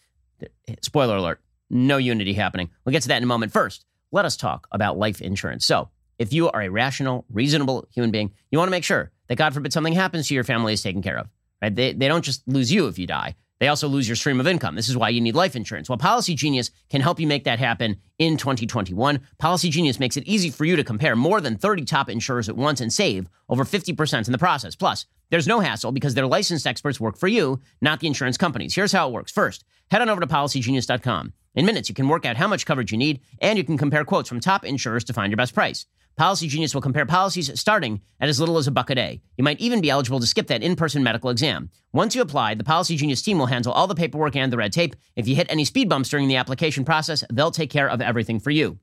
[0.83, 2.71] Spoiler alert, no Unity happening.
[2.85, 3.53] We'll get to that in a moment.
[3.53, 5.67] First, let us talk about life insurance.
[5.67, 9.37] So, if you are a rational, reasonable human being, you want to make sure that
[9.37, 11.29] God forbid something happens to your family is taken care of.
[11.63, 11.75] Right?
[11.75, 13.37] They, they don't just lose you if you die.
[13.61, 14.75] They also lose your stream of income.
[14.75, 15.89] This is why you need life insurance.
[15.89, 19.21] Well, Policy Genius can help you make that happen in 2021.
[19.39, 22.57] Policy Genius makes it easy for you to compare more than 30 top insurers at
[22.57, 24.75] once and save over 50% in the process.
[24.75, 28.75] Plus, there's no hassle because their licensed experts work for you, not the insurance companies.
[28.75, 29.31] Here's how it works.
[29.31, 31.35] First, head on over to policygenius.com.
[31.55, 34.05] In minutes, you can work out how much coverage you need and you can compare
[34.05, 35.85] quotes from top insurers to find your best price.
[36.17, 39.23] Policy Genius will compare policies starting at as little as a buck a day.
[39.39, 41.71] You might even be eligible to skip that in person medical exam.
[41.93, 44.73] Once you apply, the Policy Genius team will handle all the paperwork and the red
[44.73, 44.95] tape.
[45.17, 48.39] If you hit any speed bumps during the application process, they'll take care of everything
[48.39, 48.79] for you.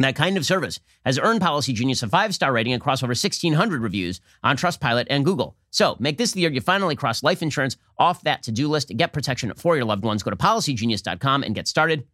[0.00, 3.82] That kind of service has earned Policy Genius a five star rating across over 1,600
[3.82, 5.56] reviews on Trustpilot and Google.
[5.70, 8.96] So make this the year you finally cross life insurance off that to do list.
[8.96, 10.22] Get protection for your loved ones.
[10.22, 12.06] Go to policygenius.com and get started.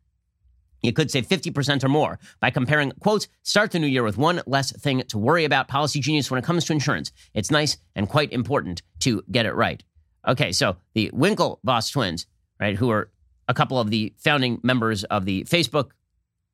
[0.82, 3.28] You could save 50% or more by comparing quotes.
[3.42, 5.68] Start the new year with one less thing to worry about.
[5.68, 7.12] Policy Genius when it comes to insurance.
[7.34, 9.82] It's nice and quite important to get it right.
[10.26, 12.26] Okay, so the Winklevoss twins,
[12.60, 13.10] right, who are
[13.48, 15.90] a couple of the founding members of the Facebook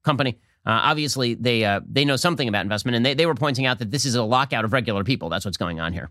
[0.05, 3.67] company, uh, obviously they uh, they know something about investment, and they, they were pointing
[3.67, 5.29] out that this is a lockout of regular people.
[5.29, 6.11] That's what's going on here.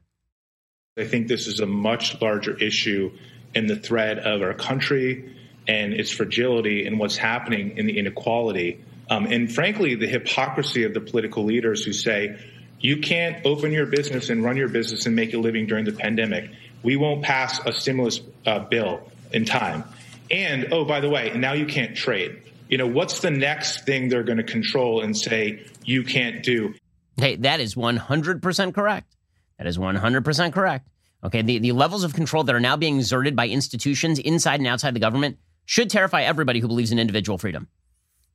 [0.97, 3.11] I think this is a much larger issue
[3.53, 5.33] in the threat of our country
[5.67, 8.83] and its fragility and what's happening in the inequality.
[9.09, 12.37] Um, and frankly, the hypocrisy of the political leaders who say,
[12.79, 15.91] you can't open your business and run your business and make a living during the
[15.91, 16.49] pandemic.
[16.81, 19.83] We won't pass a stimulus uh, bill in time.
[20.31, 22.41] And, oh, by the way, now you can't trade.
[22.69, 26.73] You know, what's the next thing they're going to control and say you can't do?
[27.17, 29.15] Hey, that is 100% correct.
[29.57, 30.87] That is 100% correct.
[31.23, 34.67] Okay, the, the levels of control that are now being exerted by institutions inside and
[34.67, 37.67] outside the government should terrify everybody who believes in individual freedom.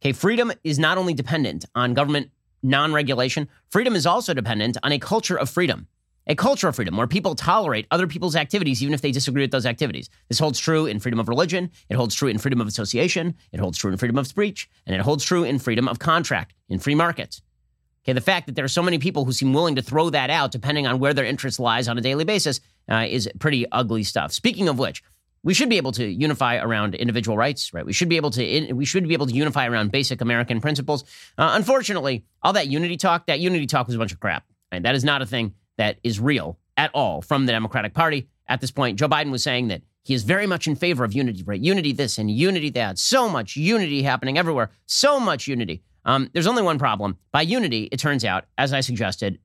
[0.02, 2.30] Okay, freedom is not only dependent on government
[2.62, 5.88] non regulation, freedom is also dependent on a culture of freedom.
[6.28, 9.52] A culture of freedom where people tolerate other people's activities even if they disagree with
[9.52, 10.10] those activities.
[10.28, 13.60] This holds true in freedom of religion, it holds true in freedom of association, it
[13.60, 16.80] holds true in freedom of speech, and it holds true in freedom of contract in
[16.80, 17.42] free markets.
[18.04, 20.30] Okay, the fact that there are so many people who seem willing to throw that
[20.30, 24.02] out depending on where their interest lies on a daily basis uh, is pretty ugly
[24.02, 24.32] stuff.
[24.32, 25.02] Speaking of which,
[25.46, 27.86] we should be able to unify around individual rights, right?
[27.86, 31.04] We should be able to we should be able to unify around basic American principles.
[31.38, 34.44] Uh, unfortunately, all that unity talk, that unity talk was a bunch of crap.
[34.72, 38.26] And that is not a thing that is real at all from the Democratic Party
[38.48, 38.98] at this point.
[38.98, 41.60] Joe Biden was saying that he is very much in favor of unity, right?
[41.60, 42.98] Unity this and unity that.
[42.98, 44.72] So much unity happening everywhere.
[44.86, 45.84] So much unity.
[46.04, 47.18] Um, there's only one problem.
[47.30, 49.38] By unity, it turns out, as I suggested,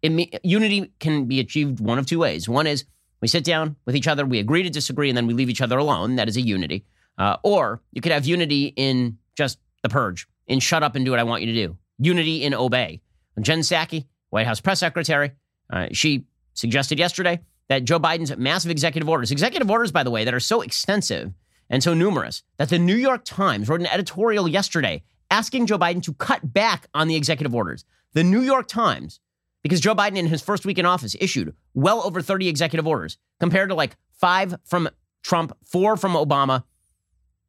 [0.00, 2.48] it, unity can be achieved one of two ways.
[2.48, 2.84] One is
[3.24, 5.62] we sit down with each other, we agree to disagree, and then we leave each
[5.62, 6.16] other alone.
[6.16, 6.84] That is a unity.
[7.16, 11.10] Uh, or you could have unity in just the purge, in shut up and do
[11.10, 11.78] what I want you to do.
[11.98, 13.00] Unity in obey.
[13.40, 15.32] Jen Psaki, White House press secretary,
[15.72, 20.24] uh, she suggested yesterday that Joe Biden's massive executive orders, executive orders, by the way,
[20.24, 21.32] that are so extensive
[21.70, 26.02] and so numerous that the New York Times wrote an editorial yesterday asking Joe Biden
[26.02, 27.86] to cut back on the executive orders.
[28.12, 29.18] The New York Times,
[29.64, 33.18] because Joe Biden in his first week in office issued well over 30 executive orders
[33.40, 34.88] compared to like five from
[35.22, 36.62] Trump, four from Obama,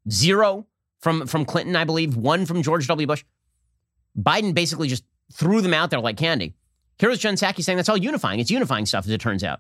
[0.10, 0.66] zero
[1.02, 3.06] from, from Clinton, I believe, one from George W.
[3.06, 3.24] Bush.
[4.18, 6.56] Biden basically just threw them out there like candy.
[6.98, 8.40] Here's Jen Psaki saying that's all unifying.
[8.40, 9.60] It's unifying stuff, as it turns out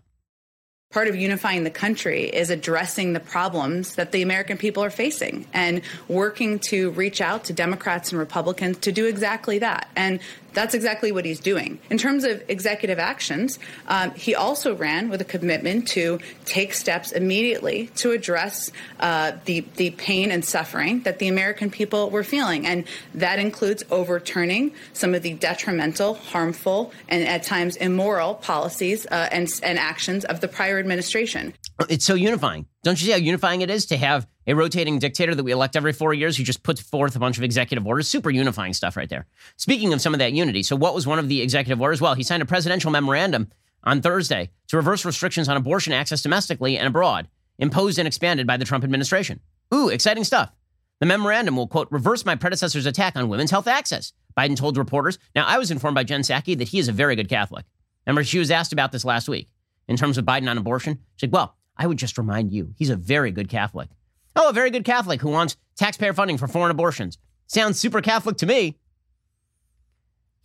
[0.96, 5.46] part of unifying the country is addressing the problems that the American people are facing
[5.52, 9.90] and working to reach out to Democrats and Republicans to do exactly that.
[9.98, 10.22] And
[10.56, 11.80] that's exactly what he's doing.
[11.90, 17.12] In terms of executive actions, um, he also ran with a commitment to take steps
[17.12, 22.66] immediately to address uh, the the pain and suffering that the American people were feeling,
[22.66, 29.30] and that includes overturning some of the detrimental, harmful, and at times immoral policies uh,
[29.32, 31.54] and and actions of the prior administration.
[31.90, 32.68] It's so unifying.
[32.84, 35.76] Don't you see how unifying it is to have a rotating dictator that we elect
[35.76, 38.08] every four years who just puts forth a bunch of executive orders?
[38.08, 39.26] Super unifying stuff right there.
[39.58, 42.00] Speaking of some of that unity, so what was one of the executive orders?
[42.00, 43.50] Well, he signed a presidential memorandum
[43.84, 48.56] on Thursday to reverse restrictions on abortion access domestically and abroad, imposed and expanded by
[48.56, 49.42] the Trump administration.
[49.74, 50.54] Ooh, exciting stuff.
[51.02, 55.20] The memorandum will, quote, reverse my predecessor's attack on women's health access, Biden told reporters.
[55.36, 57.66] Now, I was informed by Jen Psaki that he is a very good Catholic.
[58.06, 59.50] Remember, she was asked about this last week
[59.88, 61.00] in terms of Biden on abortion.
[61.16, 63.90] She's like, well, I would just remind you, he's a very good Catholic.
[64.36, 67.18] Oh, a very good Catholic who wants taxpayer funding for foreign abortions.
[67.48, 68.78] Sounds super Catholic to me.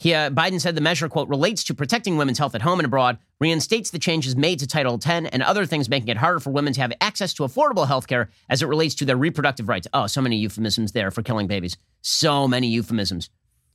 [0.01, 2.87] He, uh, Biden said the measure, quote, relates to protecting women's health at home and
[2.87, 6.51] abroad, reinstates the changes made to Title X and other things making it harder for
[6.51, 9.87] women to have access to affordable health care as it relates to their reproductive rights.
[9.93, 11.77] Oh, so many euphemisms there for killing babies.
[12.01, 13.29] So many euphemisms.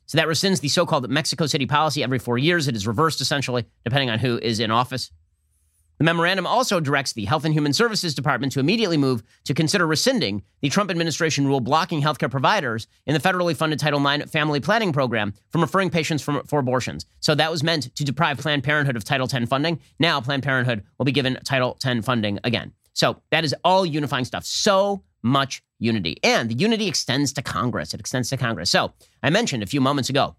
[0.08, 2.68] So that rescinds the so called Mexico City policy every four years.
[2.68, 5.12] It is reversed essentially, depending on who is in office.
[5.98, 9.88] The memorandum also directs the Health and Human Services Department to immediately move to consider
[9.88, 14.60] rescinding the Trump administration rule blocking healthcare providers in the federally funded Title IX family
[14.60, 17.06] planning program from referring patients for, for abortions.
[17.22, 19.80] So that was meant to deprive Planned Parenthood of Title X funding.
[20.00, 22.74] Now Planned Parenthood will be given Title X funding again.
[22.94, 24.46] So that is all unifying stuff.
[24.46, 26.18] So much unity.
[26.24, 27.94] And the unity extends to Congress.
[27.94, 28.70] It extends to Congress.
[28.70, 30.36] So I mentioned a few moments ago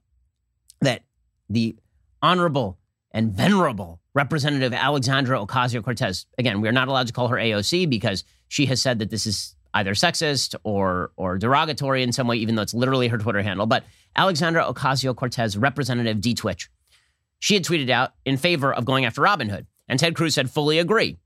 [0.81, 1.03] that
[1.49, 1.77] the
[2.23, 2.79] Honorable
[3.12, 6.27] and Venerable Representative Alexandra Ocasio Cortez.
[6.38, 9.55] Again, we're not allowed to call her AOC because she has said that this is
[9.75, 13.66] either sexist or or derogatory in some way, even though it's literally her Twitter handle.
[13.66, 13.85] But
[14.16, 16.71] Alexandra Ocasio Cortez, Representative D Twitch,
[17.38, 20.79] she had tweeted out in favor of going after Robinhood, and Ted Cruz said fully
[20.79, 21.19] agree.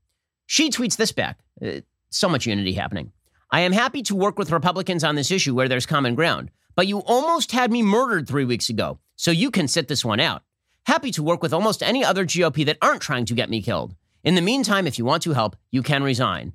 [0.45, 1.39] She tweets this back.
[1.65, 3.11] Uh, so much unity happening.
[3.51, 6.87] I am happy to work with Republicans on this issue where there's common ground, but
[6.87, 10.43] you almost had me murdered three weeks ago, so you can sit this one out.
[10.87, 13.95] Happy to work with almost any other GOP that aren't trying to get me killed.
[14.23, 16.53] In the meantime, if you want to help, you can resign.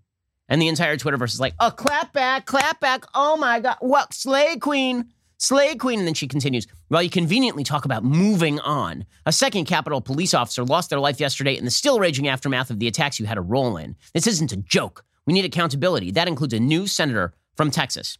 [0.49, 3.05] And the entire Twitterverse is like, oh, clap back, clap back.
[3.15, 3.77] Oh my God.
[3.81, 4.15] What?
[4.15, 5.13] Slay Queen.
[5.39, 6.01] Slay Queen.
[6.01, 9.05] And then she continues, while you conveniently talk about moving on.
[9.27, 12.79] A second Capitol police officer lost their life yesterday in the still raging aftermath of
[12.79, 13.97] the attacks you had a role in.
[14.13, 15.05] This isn't a joke.
[15.25, 16.13] We need accountability.
[16.13, 18.19] That includes a new senator from Texas.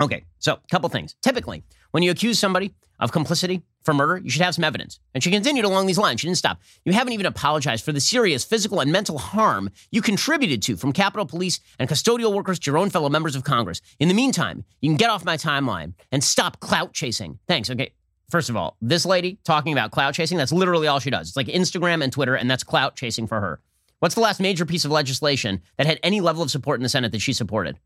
[0.00, 1.14] Okay, so a couple things.
[1.22, 5.00] Typically, when you accuse somebody of complicity for murder, you should have some evidence.
[5.14, 6.20] And she continued along these lines.
[6.20, 6.60] She didn't stop.
[6.84, 10.92] You haven't even apologized for the serious physical and mental harm you contributed to from
[10.92, 13.80] Capitol Police and custodial workers to your own fellow members of Congress.
[13.98, 17.38] In the meantime, you can get off my timeline and stop clout chasing.
[17.48, 17.70] Thanks.
[17.70, 17.92] Okay.
[18.30, 21.28] First of all, this lady talking about clout chasing, that's literally all she does.
[21.28, 23.60] It's like Instagram and Twitter, and that's clout chasing for her.
[23.98, 26.88] What's the last major piece of legislation that had any level of support in the
[26.88, 27.76] Senate that she supported?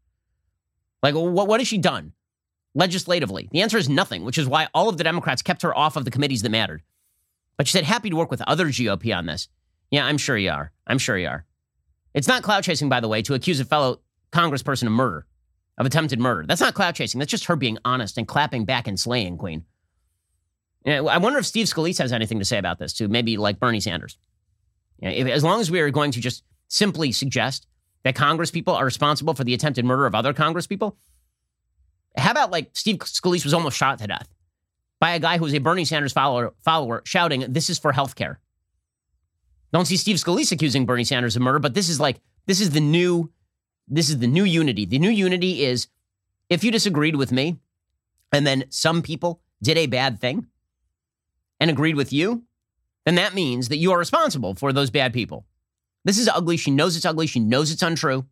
[1.03, 2.13] Like, what, what has she done?
[2.75, 3.49] Legislatively?
[3.53, 6.05] The answer is nothing, which is why all of the Democrats kept her off of
[6.05, 6.83] the committees that mattered.
[7.57, 9.49] But she said, happy to work with other GOP on this.
[9.91, 10.73] Yeah, I'm sure you are.
[10.87, 11.45] I'm sure you are.
[12.15, 14.01] It's not cloud chasing, by the way, to accuse a fellow
[14.33, 15.27] congressperson of murder,
[15.79, 16.45] of attempted murder.
[16.47, 17.19] That's not cloud chasing.
[17.19, 19.65] That's just her being honest and clapping back and slaying Queen.
[20.87, 23.09] I wonder if Steve Scalise has anything to say about this, too.
[23.09, 24.19] Maybe like Bernie Sanders.
[25.01, 27.67] if, as long as we are going to just simply suggest
[28.03, 30.97] that Congress people are responsible for the attempted murder of other Congress people,
[32.17, 34.29] how about like Steve Scalise was almost shot to death
[35.01, 38.37] by a guy who was a Bernie Sanders follower, follower shouting, This is for healthcare.
[39.73, 42.71] Don't see Steve Scalise accusing Bernie Sanders of murder, but this is like, this is
[42.71, 43.31] the new,
[43.89, 44.85] this is the new unity.
[44.85, 45.89] The new unity is
[46.49, 47.59] if you disagreed with me
[48.33, 50.47] and then some people did a bad thing
[51.59, 52.45] and agreed with you,
[53.05, 55.45] then that means that you are responsible for those bad people.
[56.05, 56.57] This is ugly.
[56.57, 57.27] She knows it's ugly.
[57.27, 58.27] She knows it's untrue.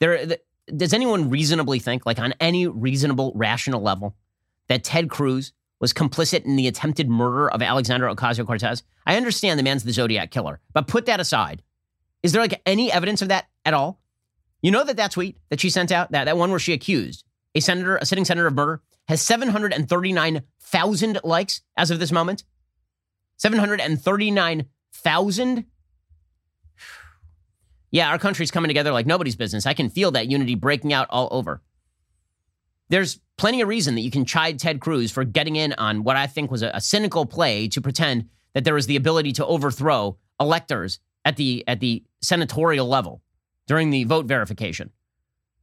[0.00, 0.36] There,
[0.74, 4.16] does anyone reasonably think, like on any reasonable, rational level,
[4.68, 8.82] that Ted Cruz was complicit in the attempted murder of Alexandra Ocasio Cortez?
[9.06, 11.62] I understand the man's the Zodiac killer, but put that aside.
[12.22, 14.00] Is there like any evidence of that at all?
[14.62, 17.24] You know that that tweet that she sent out, that, that one where she accused
[17.54, 22.44] a senator, a sitting senator of murder, has 739,000 likes as of this moment?
[23.36, 25.66] 739,000?
[27.94, 29.66] Yeah, our country's coming together like nobody's business.
[29.66, 31.62] I can feel that unity breaking out all over.
[32.88, 36.16] There's plenty of reason that you can chide Ted Cruz for getting in on what
[36.16, 39.46] I think was a, a cynical play to pretend that there was the ability to
[39.46, 43.22] overthrow electors at the at the senatorial level
[43.68, 44.90] during the vote verification.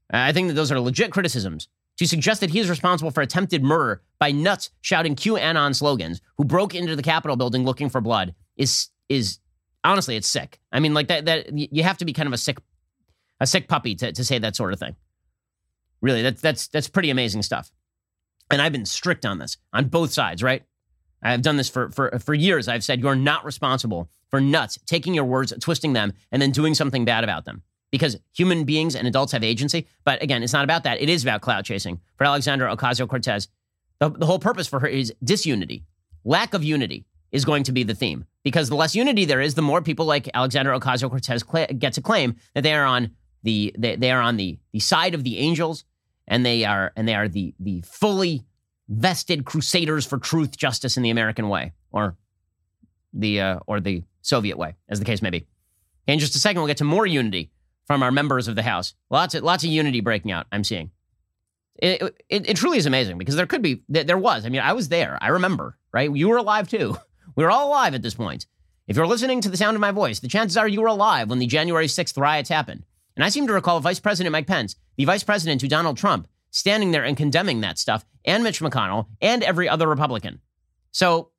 [0.10, 1.68] I think that those are legit criticisms.
[1.98, 6.46] To suggest that he is responsible for attempted murder by nuts shouting QAnon slogans who
[6.46, 9.40] broke into the Capitol building looking for blood is is
[9.84, 10.60] honestly it's sick.
[10.72, 12.58] I mean, like that that you have to be kind of a sick
[13.40, 14.96] a sick puppy to, to say that sort of thing.
[16.02, 17.72] Really, that's that's that's pretty amazing stuff.
[18.50, 20.64] And I've been strict on this on both sides, right?
[21.22, 22.68] I've done this for for for years.
[22.68, 26.74] I've said you're not responsible for nuts taking your words, twisting them, and then doing
[26.74, 29.88] something bad about them because human beings and adults have agency.
[30.06, 31.02] But again, it's not about that.
[31.02, 32.00] It is about cloud chasing.
[32.18, 33.50] For Alexandria Ocasio Cortez,
[34.00, 35.84] the, the whole purpose for her is disunity.
[36.24, 39.56] Lack of unity is going to be the theme because the less unity there is,
[39.56, 43.12] the more people like Alexandria Ocasio Cortez cl- get to claim that they are on
[43.44, 45.86] the they, they are on the the side of the angels
[46.28, 48.44] and they are and they are the the fully
[48.92, 52.18] vested crusaders for truth, justice, in the American way, or
[53.14, 55.48] the uh, or the Soviet way, as the case may be.
[56.08, 57.52] In just a second, we'll get to more unity
[57.86, 58.94] from our members of the House.
[59.10, 60.48] Lots of lots of unity breaking out.
[60.52, 60.92] I'm seeing.
[61.78, 64.46] It, it, it truly is amazing because there could be there was.
[64.46, 65.18] I mean, I was there.
[65.22, 65.78] I remember.
[65.94, 66.98] Right, you were alive too.
[67.36, 68.48] We were all alive at this point.
[68.88, 71.30] If you're listening to the sound of my voice, the chances are you were alive
[71.30, 72.84] when the January 6th riots happened.
[73.16, 76.28] And I seem to recall Vice President Mike Pence, the vice president to Donald Trump,
[76.50, 80.42] standing there and condemning that stuff, and Mitch McConnell, and every other Republican.
[80.92, 81.30] So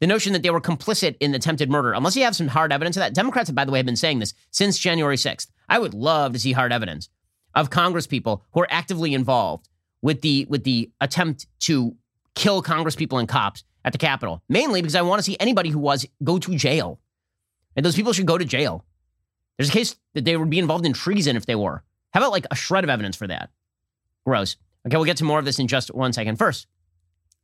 [0.00, 2.72] the notion that they were complicit in the attempted murder, unless you have some hard
[2.72, 5.48] evidence of that, Democrats, by the way, have been saying this since January 6th.
[5.68, 7.08] I would love to see hard evidence
[7.54, 9.68] of Congress people who are actively involved
[10.02, 11.96] with the with the attempt to
[12.34, 15.70] kill Congress people and cops at the Capitol, mainly because I want to see anybody
[15.70, 16.98] who was go to jail.
[17.76, 18.84] And those people should go to jail.
[19.56, 21.82] There's a case that they would be involved in treason if they were.
[22.12, 23.50] How about like a shred of evidence for that?
[24.24, 24.56] Gross.
[24.86, 26.36] Okay, we'll get to more of this in just one second.
[26.36, 26.66] First,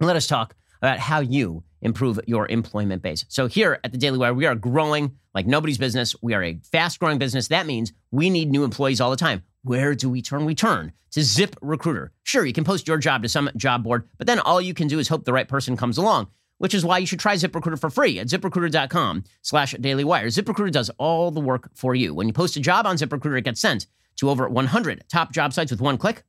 [0.01, 3.25] let us talk about how you improve your employment base.
[3.29, 6.14] So here at the Daily Wire, we are growing like nobody's business.
[6.20, 7.49] We are a fast growing business.
[7.49, 9.42] That means we need new employees all the time.
[9.62, 10.44] Where do we turn?
[10.44, 12.12] We turn to Zip Recruiter.
[12.23, 14.87] Sure, you can post your job to some job board, but then all you can
[14.87, 17.81] do is hope the right person comes along, which is why you should try ZipRecruiter
[17.81, 20.27] for free at ziprecruiter.com slash dailywire.
[20.27, 22.14] ZipRecruiter does all the work for you.
[22.14, 25.55] When you post a job on ZipRecruiter, it gets sent to over 100 top job
[25.55, 26.25] sites with one click.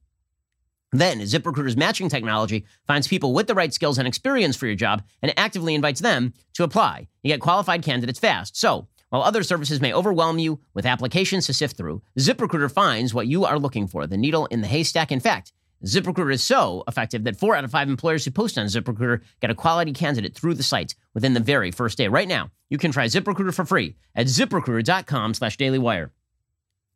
[0.99, 5.03] Then ZipRecruiter's matching technology finds people with the right skills and experience for your job
[5.21, 7.07] and actively invites them to apply.
[7.23, 8.55] You get qualified candidates fast.
[8.55, 13.27] So while other services may overwhelm you with applications to sift through, ZipRecruiter finds what
[13.27, 15.11] you are looking for, the needle in the haystack.
[15.11, 15.53] In fact,
[15.83, 19.51] ZipRecruiter is so effective that four out of five employers who post on ZipRecruiter get
[19.51, 22.07] a quality candidate through the site within the very first day.
[22.07, 26.11] Right now, you can try ZipRecruiter for free at ziprecruiter.com slash dailywire.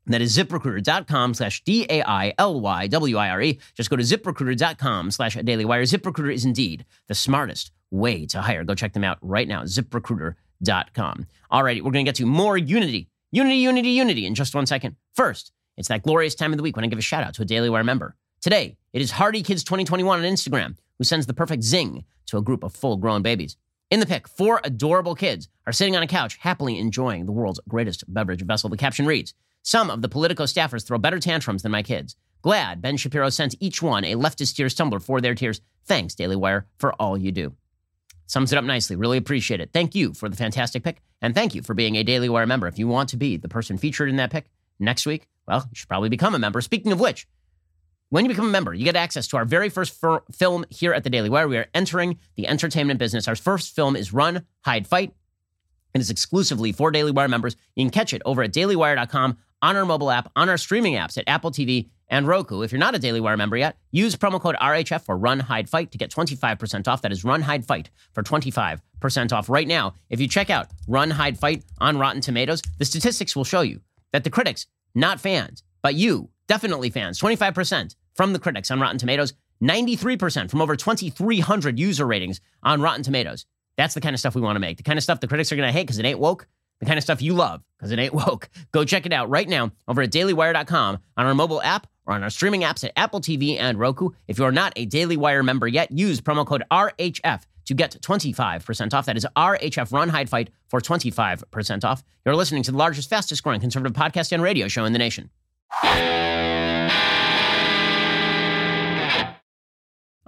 [0.09, 3.59] That is ziprecruiter.com slash D A I L Y W I R E.
[3.75, 5.83] Just go to ziprecruiter.com slash dailywire.
[5.83, 8.63] ZipRecruiter is indeed the smartest way to hire.
[8.63, 9.63] Go check them out right now.
[9.63, 11.27] ZipRecruiter.com.
[11.51, 13.07] All righty, we're going to get to more unity.
[13.31, 14.95] Unity, unity, unity in just one second.
[15.13, 17.43] First, it's that glorious time of the week when I give a shout out to
[17.43, 18.15] a Daily Wire member.
[18.41, 22.41] Today, it is Hardy Kids 2021 on Instagram who sends the perfect zing to a
[22.41, 23.57] group of full grown babies.
[23.89, 27.59] In the pic, four adorable kids are sitting on a couch, happily enjoying the world's
[27.67, 28.69] greatest beverage vessel.
[28.69, 32.15] The caption reads Some of the Politico staffers throw better tantrums than my kids.
[32.41, 35.61] Glad Ben Shapiro sent each one a leftist tears tumbler for their tears.
[35.85, 37.53] Thanks, Daily Wire, for all you do.
[38.27, 38.95] Sums it up nicely.
[38.95, 39.71] Really appreciate it.
[39.73, 41.01] Thank you for the fantastic pick.
[41.21, 42.67] And thank you for being a Daily Wire member.
[42.67, 44.45] If you want to be the person featured in that pick
[44.79, 46.61] next week, well, you should probably become a member.
[46.61, 47.27] Speaking of which,
[48.09, 50.93] when you become a member, you get access to our very first fir- film here
[50.93, 51.47] at the Daily Wire.
[51.47, 53.27] We are entering the entertainment business.
[53.27, 55.13] Our first film is Run, Hide, Fight.
[55.93, 57.55] It is exclusively for Daily Wire members.
[57.75, 61.17] You can catch it over at dailywire.com, on our mobile app, on our streaming apps
[61.17, 62.61] at Apple TV and Roku.
[62.61, 65.69] If you're not a Daily Wire member yet, use promo code RHF for Run, Hide,
[65.69, 67.01] Fight to get 25% off.
[67.01, 68.79] That is Run, Hide, Fight for 25%
[69.31, 69.93] off right now.
[70.09, 73.81] If you check out Run, Hide, Fight on Rotten Tomatoes, the statistics will show you
[74.11, 78.97] that the critics, not fans, but you, definitely fans, 25% from the critics on Rotten
[78.97, 79.33] Tomatoes,
[79.63, 83.45] 93% from over 2,300 user ratings on Rotten Tomatoes.
[83.77, 84.77] That's the kind of stuff we want to make.
[84.77, 86.47] The kind of stuff the critics are going to hate because it ain't woke.
[86.79, 88.49] The kind of stuff you love because it ain't woke.
[88.71, 92.23] Go check it out right now over at dailywire.com on our mobile app or on
[92.23, 94.09] our streaming apps at Apple TV and Roku.
[94.27, 98.01] If you are not a Daily Wire member yet, use promo code RHF to get
[98.01, 99.05] 25% off.
[99.05, 102.03] That is RHF Run Hide Fight for 25% off.
[102.25, 105.29] You're listening to the largest, fastest growing conservative podcast and radio show in the nation.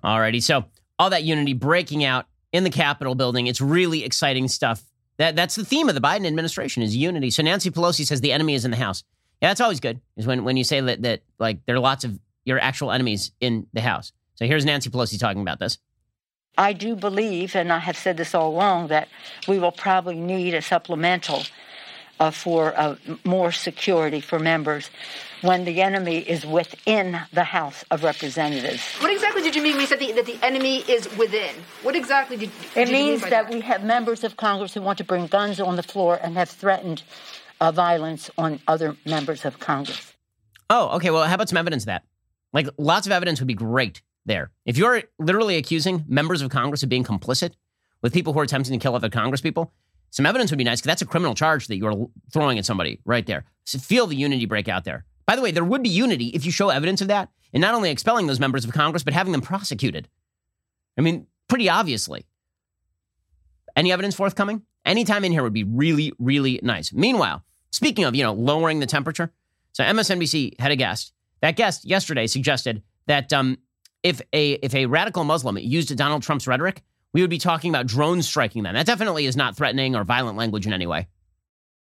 [0.03, 0.65] Alrighty, so
[0.99, 3.47] all that unity breaking out in the Capitol building.
[3.47, 4.83] It's really exciting stuff.
[5.22, 7.30] That that's the theme of the Biden administration is unity.
[7.30, 9.03] So Nancy Pelosi says the enemy is in the House.
[9.39, 10.01] Yeah, that's always good.
[10.17, 13.32] Is when when you say that that like there are lots of your actual enemies
[13.39, 14.13] in the House.
[14.34, 15.78] So here's Nancy Pelosi talking about this.
[16.57, 19.09] I do believe, and I have said this all along, that
[19.47, 21.43] we will probably need a supplemental
[22.19, 24.89] uh, for uh, more security for members
[25.41, 28.81] when the enemy is within the House of Representatives.
[28.99, 31.55] What exactly did you mean when you said the, that the enemy is within?
[31.83, 34.97] What exactly did, did it means that, that we have members of Congress who want
[34.99, 37.03] to bring guns on the floor and have threatened
[37.61, 40.13] uh, violence on other members of Congress.
[40.69, 41.11] Oh, okay.
[41.11, 42.03] Well, how about some evidence of that?
[42.51, 44.51] Like, lots of evidence would be great there.
[44.65, 47.53] If you're literally accusing members of Congress of being complicit
[48.01, 49.71] with people who are attempting to kill other Congress people,
[50.09, 52.99] some evidence would be nice because that's a criminal charge that you're throwing at somebody
[53.05, 53.45] right there.
[53.63, 55.05] So feel the unity break out there.
[55.32, 57.73] By the way, there would be unity if you show evidence of that and not
[57.73, 60.09] only expelling those members of Congress, but having them prosecuted.
[60.97, 62.25] I mean, pretty obviously.
[63.73, 64.63] Any evidence forthcoming?
[64.86, 66.91] Anytime in here would be really, really nice.
[66.91, 69.32] Meanwhile, speaking of, you know, lowering the temperature,
[69.71, 71.13] so MSNBC had a guest.
[71.39, 73.57] That guest yesterday suggested that um,
[74.03, 77.88] if a if a radical Muslim used Donald Trump's rhetoric, we would be talking about
[77.88, 78.73] drones striking them.
[78.73, 81.07] That definitely is not threatening or violent language in any way.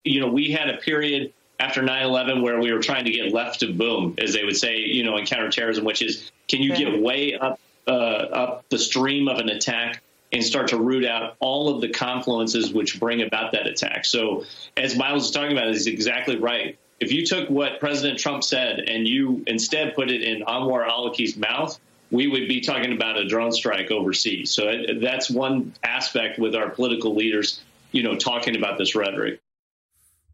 [0.04, 3.60] You know, we had a period after 9-11 where we were trying to get left
[3.60, 7.00] to boom, as they would say, you know, in counterterrorism, which is can you get
[7.00, 10.02] way up uh, up the stream of an attack
[10.32, 14.06] and start to root out all of the confluences which bring about that attack.
[14.06, 14.46] So
[14.78, 16.78] as Miles is talking about, is exactly right.
[17.00, 21.36] If you took what President Trump said and you instead put it in Anwar al-Awlaki's
[21.36, 21.78] mouth,
[22.12, 24.52] we would be talking about a drone strike overseas.
[24.52, 29.41] So that's one aspect with our political leaders, you know, talking about this rhetoric.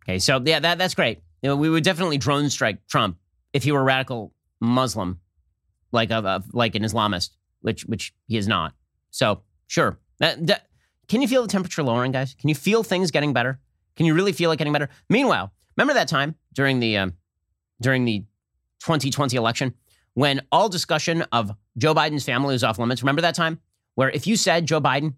[0.07, 1.21] Okay, so yeah, that that's great.
[1.41, 3.17] You know, we would definitely drone strike Trump
[3.53, 5.19] if he were a radical Muslim,
[5.91, 7.31] like a, like an Islamist,
[7.61, 8.73] which which he is not.
[9.11, 10.67] So sure, that, that,
[11.07, 12.35] can you feel the temperature lowering, guys?
[12.39, 13.59] Can you feel things getting better?
[13.95, 14.89] Can you really feel it getting better?
[15.09, 17.13] Meanwhile, remember that time during the um,
[17.81, 18.19] during the
[18.79, 19.73] 2020 election
[20.13, 23.01] when all discussion of Joe Biden's family was off limits.
[23.01, 23.59] Remember that time
[23.95, 25.15] where if you said Joe Biden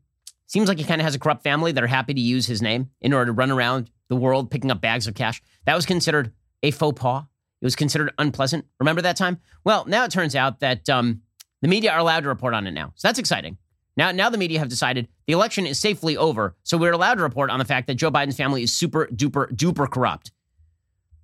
[0.48, 2.62] seems like he kind of has a corrupt family that are happy to use his
[2.62, 5.86] name in order to run around the world picking up bags of cash, that was
[5.86, 7.24] considered a faux pas.
[7.62, 8.66] It was considered unpleasant.
[8.80, 9.40] Remember that time?
[9.64, 11.22] Well, now it turns out that um,
[11.62, 12.94] the media are allowed to report on it now.
[12.96, 13.58] So that's exciting.
[13.98, 17.22] Now, now the media have decided the election is safely over, so we're allowed to
[17.22, 20.32] report on the fact that Joe Biden's family is super duper duper corrupt.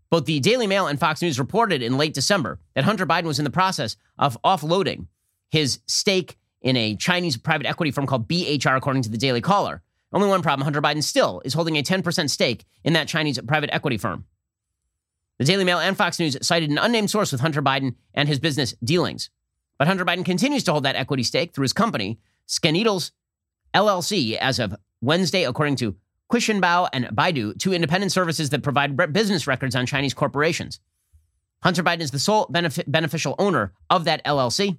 [0.09, 3.39] Both the Daily Mail and Fox News reported in late December that Hunter Biden was
[3.39, 5.07] in the process of offloading
[5.49, 9.81] his stake in a Chinese private equity firm called BHR, according to the Daily Caller.
[10.15, 13.69] Only one problem Hunter Biden still is holding a 10% stake in that Chinese private
[13.73, 14.23] equity firm.
[15.37, 18.39] The Daily Mail and Fox News cited an unnamed source with Hunter Biden and his
[18.39, 19.29] business dealings.
[19.77, 23.11] But Hunter Biden continues to hold that equity stake through his company, Skaneateles
[23.73, 25.97] LLC, as of Wednesday, according to
[26.31, 30.79] Qianbao and Baidu, two independent services that provide business records on Chinese corporations.
[31.61, 34.77] Hunter Biden is the sole benefit, beneficial owner of that LLC.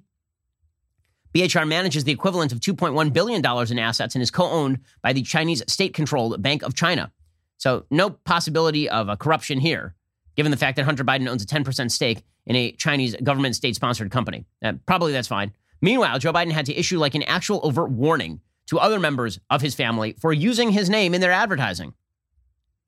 [1.33, 5.21] BHR manages the equivalent of $2.1 billion in assets and is co owned by the
[5.21, 7.11] Chinese state controlled Bank of China.
[7.57, 9.95] So, no possibility of a corruption here,
[10.35, 13.75] given the fact that Hunter Biden owns a 10% stake in a Chinese government state
[13.75, 14.45] sponsored company.
[14.63, 15.53] Uh, probably that's fine.
[15.81, 19.61] Meanwhile, Joe Biden had to issue like an actual overt warning to other members of
[19.61, 21.93] his family for using his name in their advertising.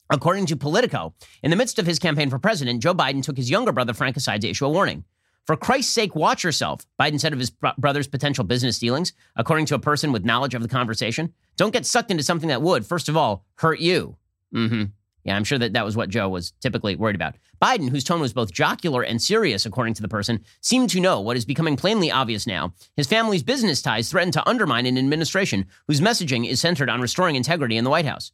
[0.09, 1.13] According to Politico,
[1.43, 4.17] in the midst of his campaign for president, Joe Biden took his younger brother Frank
[4.17, 5.03] aside to issue a warning.
[5.47, 9.75] For Christ's sake, watch yourself, Biden said of his brother's potential business dealings, according to
[9.75, 11.33] a person with knowledge of the conversation.
[11.57, 14.15] Don't get sucked into something that would, first of all, hurt you.
[14.53, 14.83] Mm-hmm.
[15.23, 17.35] Yeah, I'm sure that that was what Joe was typically worried about.
[17.61, 21.19] Biden, whose tone was both jocular and serious, according to the person, seemed to know
[21.19, 22.73] what is becoming plainly obvious now.
[22.95, 27.35] His family's business ties threaten to undermine an administration whose messaging is centered on restoring
[27.35, 28.31] integrity in the White House.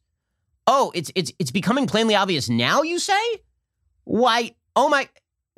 [0.68, 3.41] Oh, it's it's it's becoming plainly obvious now, you say?
[4.03, 4.56] Why?
[4.76, 5.10] Oh my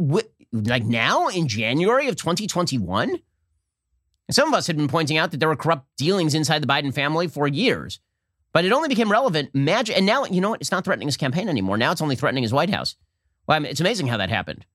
[0.02, 3.10] wh- like now in January of 2021?
[3.10, 6.68] And Some of us had been pointing out that there were corrupt dealings inside the
[6.68, 8.00] Biden family for years.
[8.54, 9.52] But it only became relevant.
[9.54, 10.62] Imagine, and now you know what?
[10.62, 11.78] It's not threatening his campaign anymore.
[11.78, 12.96] Now it's only threatening his White House.
[13.48, 14.66] Well, I mean, it's amazing how that happened.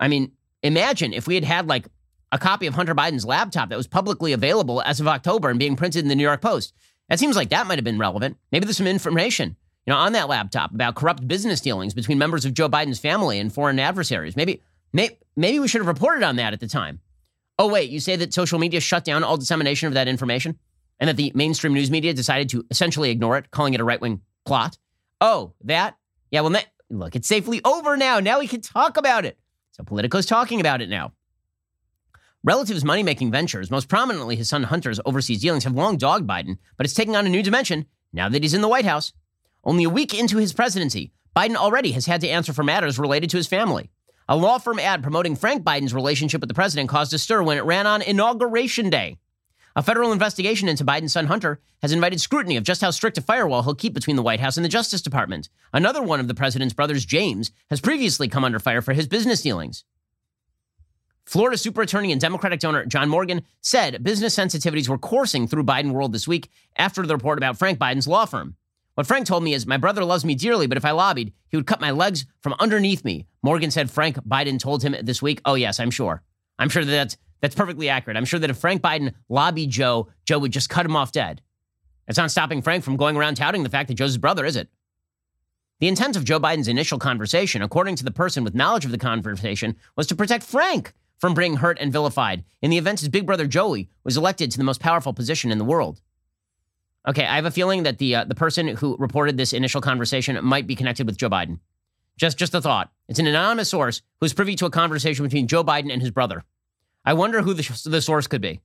[0.00, 0.32] I mean,
[0.62, 1.86] imagine if we had had like
[2.32, 5.76] a copy of Hunter Biden's laptop that was publicly available as of October and being
[5.76, 6.74] printed in the New York Post.
[7.08, 8.36] That seems like that might have been relevant.
[8.52, 12.44] Maybe there's some information, you know, on that laptop about corrupt business dealings between members
[12.44, 14.36] of Joe Biden's family and foreign adversaries.
[14.36, 14.62] Maybe,
[14.92, 17.00] maybe, we should have reported on that at the time.
[17.58, 20.58] Oh wait, you say that social media shut down all dissemination of that information?
[21.00, 24.00] and that the mainstream news media decided to essentially ignore it, calling it a right
[24.00, 24.76] wing plot.
[25.20, 25.96] Oh, that?
[26.30, 26.60] Yeah, well,
[26.90, 28.20] look, it's safely over now.
[28.20, 29.38] Now we can talk about it.
[29.72, 31.12] So Politico's talking about it now.
[32.44, 36.58] Relative's money making ventures, most prominently his son Hunter's overseas dealings, have long dogged Biden,
[36.76, 39.12] but it's taking on a new dimension now that he's in the White House.
[39.64, 43.30] Only a week into his presidency, Biden already has had to answer for matters related
[43.30, 43.90] to his family.
[44.30, 47.56] A law firm ad promoting Frank Biden's relationship with the president caused a stir when
[47.56, 49.16] it ran on Inauguration Day.
[49.74, 53.22] A federal investigation into Biden's son Hunter has invited scrutiny of just how strict a
[53.22, 55.48] firewall he'll keep between the White House and the Justice Department.
[55.72, 59.40] Another one of the president's brothers, James, has previously come under fire for his business
[59.40, 59.84] dealings.
[61.24, 65.92] Florida super attorney and Democratic donor John Morgan said business sensitivities were coursing through Biden
[65.92, 68.56] world this week after the report about Frank Biden's law firm.
[68.98, 71.56] What Frank told me is, my brother loves me dearly, but if I lobbied, he
[71.56, 73.28] would cut my legs from underneath me.
[73.44, 75.40] Morgan said Frank Biden told him this week.
[75.44, 76.20] Oh, yes, I'm sure.
[76.58, 78.16] I'm sure that that's that's perfectly accurate.
[78.16, 81.42] I'm sure that if Frank Biden lobbied Joe, Joe would just cut him off dead.
[82.08, 84.68] It's not stopping Frank from going around touting the fact that Joe's brother, is it?
[85.78, 88.98] The intent of Joe Biden's initial conversation, according to the person with knowledge of the
[88.98, 93.26] conversation, was to protect Frank from being hurt and vilified in the event his big
[93.26, 96.00] brother Joey was elected to the most powerful position in the world.
[97.06, 100.42] Okay, I have a feeling that the uh, the person who reported this initial conversation
[100.44, 101.58] might be connected with Joe Biden.
[102.16, 102.90] Just just a thought.
[103.08, 106.44] It's an anonymous source who's privy to a conversation between Joe Biden and his brother.
[107.04, 108.60] I wonder who the, the source could be.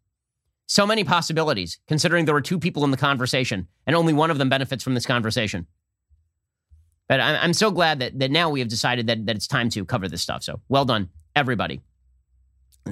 [0.65, 4.38] So many possibilities, considering there were two people in the conversation and only one of
[4.38, 5.67] them benefits from this conversation.
[7.07, 9.69] But I'm, I'm so glad that, that now we have decided that, that it's time
[9.69, 10.43] to cover this stuff.
[10.43, 11.81] So well done, everybody.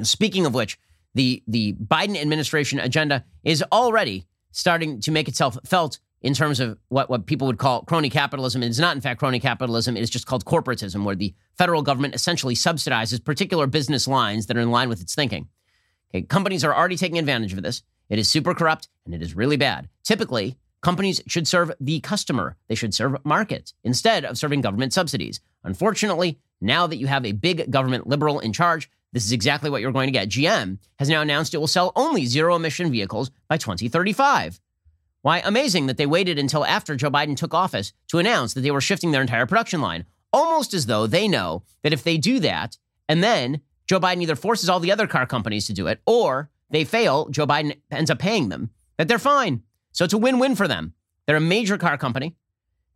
[0.03, 0.77] Speaking of which,
[1.15, 6.77] the, the Biden administration agenda is already starting to make itself felt in terms of
[6.89, 8.61] what, what people would call crony capitalism.
[8.61, 9.97] It is not, in fact, crony capitalism.
[9.97, 14.57] It is just called corporatism, where the federal government essentially subsidizes particular business lines that
[14.57, 15.47] are in line with its thinking.
[16.13, 17.81] Okay, companies are already taking advantage of this.
[18.09, 19.87] It is super corrupt and it is really bad.
[20.03, 25.39] Typically, companies should serve the customer, they should serve markets instead of serving government subsidies.
[25.63, 29.81] Unfortunately, now that you have a big government liberal in charge, this is exactly what
[29.81, 30.29] you're going to get.
[30.29, 34.59] GM has now announced it will sell only zero emission vehicles by 2035.
[35.21, 38.71] Why, amazing that they waited until after Joe Biden took office to announce that they
[38.71, 42.39] were shifting their entire production line, almost as though they know that if they do
[42.39, 46.01] that, and then Joe Biden either forces all the other car companies to do it,
[46.05, 49.61] or they fail, Joe Biden ends up paying them, that they're fine.
[49.91, 50.93] So it's a win win for them.
[51.27, 52.35] They're a major car company.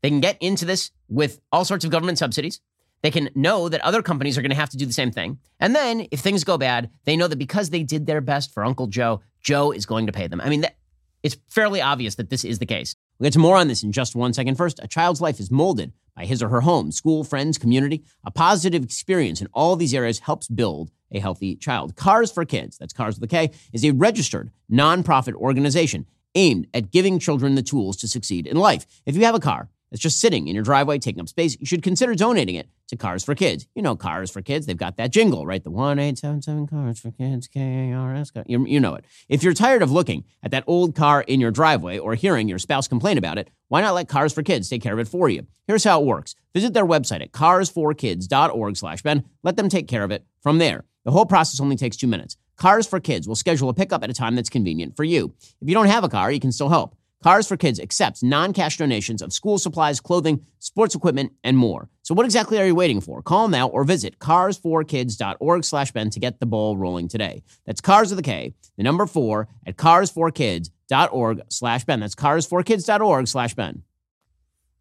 [0.01, 2.61] They can get into this with all sorts of government subsidies.
[3.05, 5.37] They can know that other companies are going to have to do the same thing.
[5.59, 8.65] And then if things go bad, they know that because they did their best for
[8.65, 10.41] Uncle Joe, Joe is going to pay them.
[10.41, 10.77] I mean, that,
[11.21, 12.95] it's fairly obvious that this is the case.
[13.19, 14.55] We'll get to more on this in just one second.
[14.55, 18.03] First, a child's life is molded by his or her home, school, friends, community.
[18.25, 21.95] A positive experience in all these areas helps build a healthy child.
[21.95, 26.89] Cars for Kids, that's Cars with a K, is a registered nonprofit organization aimed at
[26.89, 28.87] giving children the tools to succeed in life.
[29.05, 31.67] If you have a car, that's just sitting in your driveway taking up space, you
[31.67, 33.67] should consider donating it to Cars for Kids.
[33.75, 35.63] You know, Cars for Kids, they've got that jingle, right?
[35.63, 38.31] The 1877 Cars for Kids, K A R S.
[38.45, 39.05] You, you know it.
[39.29, 42.59] If you're tired of looking at that old car in your driveway or hearing your
[42.59, 45.29] spouse complain about it, why not let Cars for Kids take care of it for
[45.29, 45.45] you?
[45.67, 46.35] Here's how it works.
[46.53, 49.23] Visit their website at carsforkids.org slash Ben.
[49.43, 50.85] Let them take care of it from there.
[51.03, 52.37] The whole process only takes two minutes.
[52.57, 55.33] Cars for Kids will schedule a pickup at a time that's convenient for you.
[55.61, 56.95] If you don't have a car, you can still help.
[57.21, 61.89] Cars for Kids accepts non-cash donations of school supplies, clothing, sports equipment, and more.
[62.05, 63.23] So what exactly are you waiting for?
[63.23, 67.41] Call now or visit carsforkids.org slash Ben to get the ball rolling today.
[67.65, 72.01] That's Cars with a K, the number four, at carsforkids.org slash Ben.
[72.01, 73.81] That's carsforkids.org slash Ben.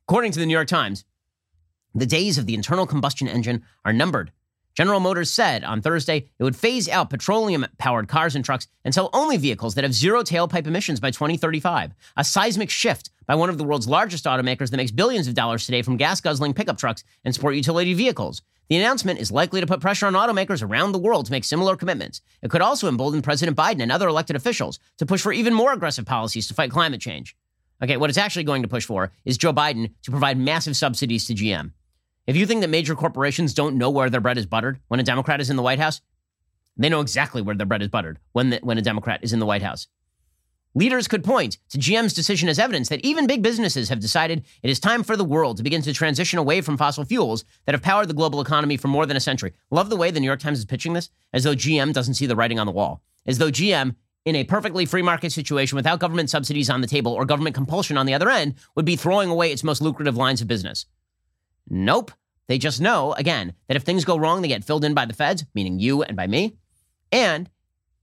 [0.07, 1.07] According to the New York Times,
[1.95, 4.31] the days of the internal combustion engine are numbered.
[4.75, 8.93] General Motors said on Thursday it would phase out petroleum powered cars and trucks and
[8.93, 13.49] sell only vehicles that have zero tailpipe emissions by 2035, a seismic shift by one
[13.49, 16.77] of the world's largest automakers that makes billions of dollars today from gas guzzling pickup
[16.77, 18.43] trucks and sport utility vehicles.
[18.69, 21.77] The announcement is likely to put pressure on automakers around the world to make similar
[21.77, 22.21] commitments.
[22.43, 25.73] It could also embolden President Biden and other elected officials to push for even more
[25.73, 27.37] aggressive policies to fight climate change.
[27.81, 31.27] Okay, what it's actually going to push for is Joe Biden to provide massive subsidies
[31.27, 31.73] to GM.
[32.27, 35.03] If you think that major corporations don't know where their bread is buttered when a
[35.03, 36.01] Democrat is in the White House,
[36.77, 39.41] they know exactly where their bread is buttered when, the, when a Democrat is in
[39.41, 39.87] the White House.
[40.77, 44.71] Leaders could point to GM's decision as evidence that even big businesses have decided it
[44.71, 47.83] is time for the world to begin to transition away from fossil fuels that have
[47.83, 49.53] powered the global economy for more than a century.
[49.71, 52.27] Love the way the New York Times is pitching this, as though GM doesn't see
[52.27, 53.95] the writing on the wall, as though GM,
[54.25, 57.97] in a perfectly free market situation without government subsidies on the table or government compulsion
[57.99, 60.87] on the other end, would be throwing away its most lucrative lines of business.
[61.69, 62.13] Nope.
[62.47, 65.15] They just know, again, that if things go wrong, they get filled in by the
[65.15, 66.57] feds, meaning you and by me,
[67.11, 67.49] and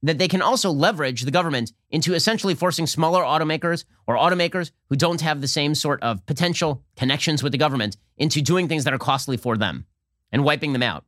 [0.04, 4.96] that they can also leverage the government into essentially forcing smaller automakers or automakers who
[4.96, 8.94] don't have the same sort of potential connections with the government into doing things that
[8.94, 9.86] are costly for them
[10.32, 11.06] and wiping them out.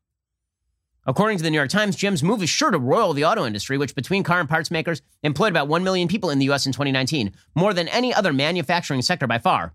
[1.05, 3.77] According to the New York Times, GM's move is sure to roil the auto industry,
[3.77, 6.71] which between car and parts makers employed about 1 million people in the US in
[6.71, 9.73] 2019, more than any other manufacturing sector by far.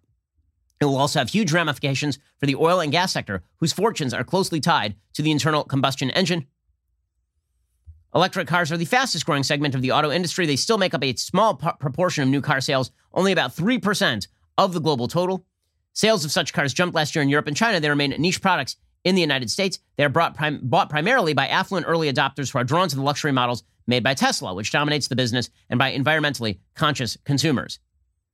[0.80, 4.24] It will also have huge ramifications for the oil and gas sector, whose fortunes are
[4.24, 6.46] closely tied to the internal combustion engine.
[8.14, 10.46] Electric cars are the fastest growing segment of the auto industry.
[10.46, 14.26] They still make up a small p- proportion of new car sales, only about 3%
[14.56, 15.44] of the global total.
[15.92, 17.80] Sales of such cars jumped last year in Europe and China.
[17.80, 19.78] They remain niche products in the United States.
[19.96, 23.32] They are prim- bought primarily by affluent early adopters who are drawn to the luxury
[23.32, 27.78] models made by Tesla, which dominates the business, and by environmentally conscious consumers.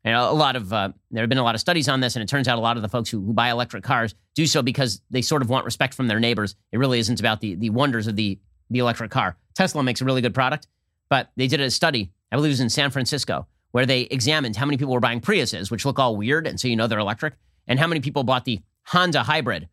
[0.05, 2.23] And a lot of uh, there have been a lot of studies on this, and
[2.23, 4.63] it turns out a lot of the folks who, who, buy electric cars do so
[4.63, 6.57] because they sort of want respect from their neighbors.
[6.73, 8.39] It really isn't about the the wonders of the
[8.71, 9.37] the electric car.
[9.55, 10.69] Tesla makes a really good product,
[11.09, 14.57] but they did a study, I believe it was in San Francisco, where they examined
[14.57, 16.99] how many people were buying Priuses, which look all weird, and so you know they're
[16.99, 17.35] electric,
[17.67, 19.69] and how many people bought the Honda Hybrid,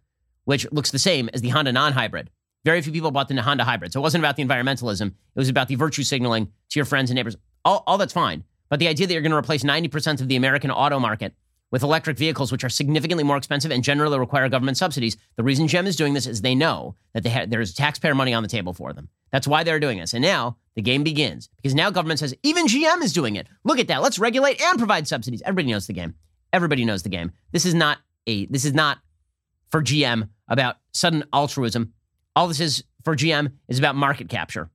[0.46, 2.30] which looks the same as the Honda non-hybrid.
[2.64, 5.08] Very few people bought the Honda Hybrid, so it wasn't about the environmentalism.
[5.08, 7.36] It was about the virtue signaling to your friends and neighbors.
[7.66, 8.44] All, all that's fine.
[8.72, 11.36] But the idea that you're going to replace 90% of the American auto market
[11.72, 15.68] with electric vehicles, which are significantly more expensive and generally require government subsidies, the reason
[15.68, 18.50] GM is doing this is they know that they ha- there's taxpayer money on the
[18.50, 19.10] table for them.
[19.30, 20.14] That's why they're doing this.
[20.14, 23.48] And now the game begins because now government says even GM is doing it.
[23.66, 24.02] Look at that.
[24.02, 25.42] Let's regulate and provide subsidies.
[25.42, 26.16] Everybody knows the game.
[26.54, 27.34] Everybody knows the game.
[27.52, 29.00] This is not a this is not
[29.70, 31.92] for GM about sudden altruism.
[32.38, 34.70] All this is for GM is about market capture.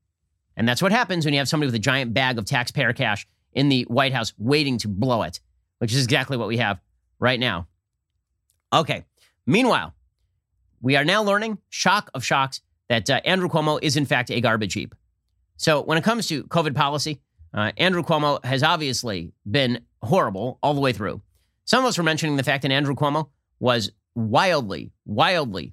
[0.54, 3.26] And that's what happens when you have somebody with a giant bag of taxpayer cash
[3.56, 5.40] in the White House waiting to blow it,
[5.78, 6.78] which is exactly what we have
[7.18, 7.66] right now.
[8.72, 9.04] Okay.
[9.46, 9.94] Meanwhile,
[10.80, 14.40] we are now learning, shock of shocks, that uh, Andrew Cuomo is in fact a
[14.40, 14.94] garbage heap.
[15.56, 17.20] So when it comes to COVID policy,
[17.54, 21.22] uh, Andrew Cuomo has obviously been horrible all the way through.
[21.64, 25.72] Some of us were mentioning the fact that Andrew Cuomo was wildly, wildly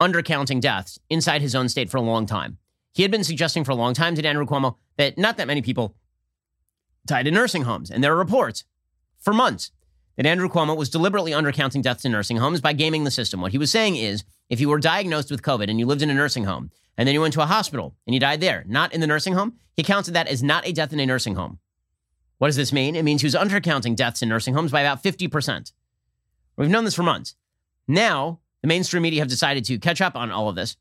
[0.00, 2.58] undercounting deaths inside his own state for a long time.
[2.92, 5.62] He had been suggesting for a long time to Andrew Cuomo that not that many
[5.62, 5.96] people
[7.06, 7.90] died in nursing homes.
[7.90, 8.64] And there are reports
[9.18, 9.70] for months
[10.16, 13.40] that Andrew Cuomo was deliberately undercounting deaths in nursing homes by gaming the system.
[13.40, 16.10] What he was saying is if you were diagnosed with COVID and you lived in
[16.10, 18.92] a nursing home, and then you went to a hospital and you died there, not
[18.92, 21.58] in the nursing home, he counted that as not a death in a nursing home.
[22.38, 22.96] What does this mean?
[22.96, 25.72] It means he was undercounting deaths in nursing homes by about 50%.
[26.56, 27.34] We've known this for months.
[27.88, 30.76] Now, the mainstream media have decided to catch up on all of this.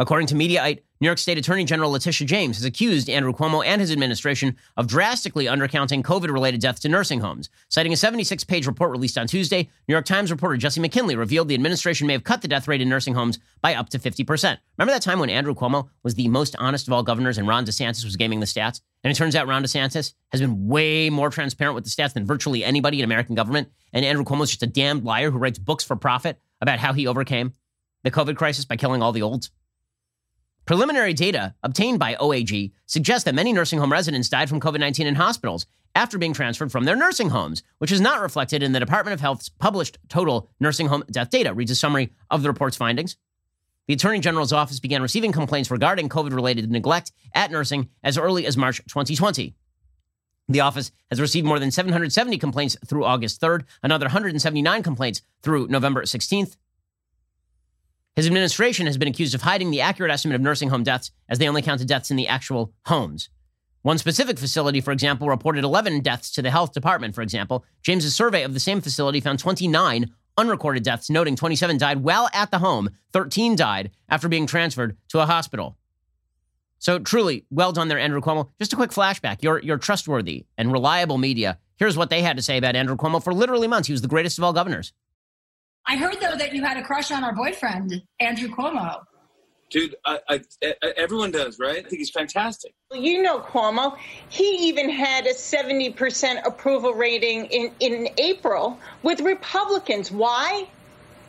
[0.00, 3.82] According to Mediaite, New York State Attorney General Letitia James has accused Andrew Cuomo and
[3.82, 7.50] his administration of drastically undercounting COVID related deaths to nursing homes.
[7.68, 11.48] Citing a 76 page report released on Tuesday, New York Times reporter Jesse McKinley revealed
[11.48, 14.56] the administration may have cut the death rate in nursing homes by up to 50%.
[14.78, 17.66] Remember that time when Andrew Cuomo was the most honest of all governors and Ron
[17.66, 18.80] DeSantis was gaming the stats?
[19.04, 22.24] And it turns out Ron DeSantis has been way more transparent with the stats than
[22.24, 23.68] virtually anybody in American government.
[23.92, 26.94] And Andrew Cuomo is just a damned liar who writes books for profit about how
[26.94, 27.52] he overcame
[28.02, 29.50] the COVID crisis by killing all the olds.
[30.70, 35.04] Preliminary data obtained by OAG suggests that many nursing home residents died from COVID 19
[35.04, 35.66] in hospitals
[35.96, 39.20] after being transferred from their nursing homes, which is not reflected in the Department of
[39.20, 43.16] Health's published total nursing home death data, reads a summary of the report's findings.
[43.88, 48.46] The Attorney General's office began receiving complaints regarding COVID related neglect at nursing as early
[48.46, 49.56] as March 2020.
[50.48, 55.66] The office has received more than 770 complaints through August 3rd, another 179 complaints through
[55.66, 56.56] November 16th.
[58.16, 61.38] His administration has been accused of hiding the accurate estimate of nursing home deaths as
[61.38, 63.28] they only counted deaths in the actual homes.
[63.82, 67.64] One specific facility, for example, reported 11 deaths to the health department, for example.
[67.82, 72.50] James's survey of the same facility found 29 unrecorded deaths, noting 27 died well at
[72.50, 75.78] the home, 13 died after being transferred to a hospital.
[76.78, 78.50] So truly, well done there, Andrew Cuomo.
[78.58, 79.42] Just a quick flashback.
[79.42, 81.58] Your, your trustworthy and reliable media.
[81.76, 83.86] Here's what they had to say about Andrew Cuomo for literally months.
[83.86, 84.92] He was the greatest of all governors.
[85.90, 89.02] I heard though that you had a crush on our boyfriend, Andrew Cuomo.
[89.70, 91.78] Dude, I, I, I, everyone does, right?
[91.78, 92.72] I think he's fantastic.
[92.92, 93.98] You know Cuomo.
[94.28, 100.12] He even had a 70% approval rating in, in April with Republicans.
[100.12, 100.68] Why?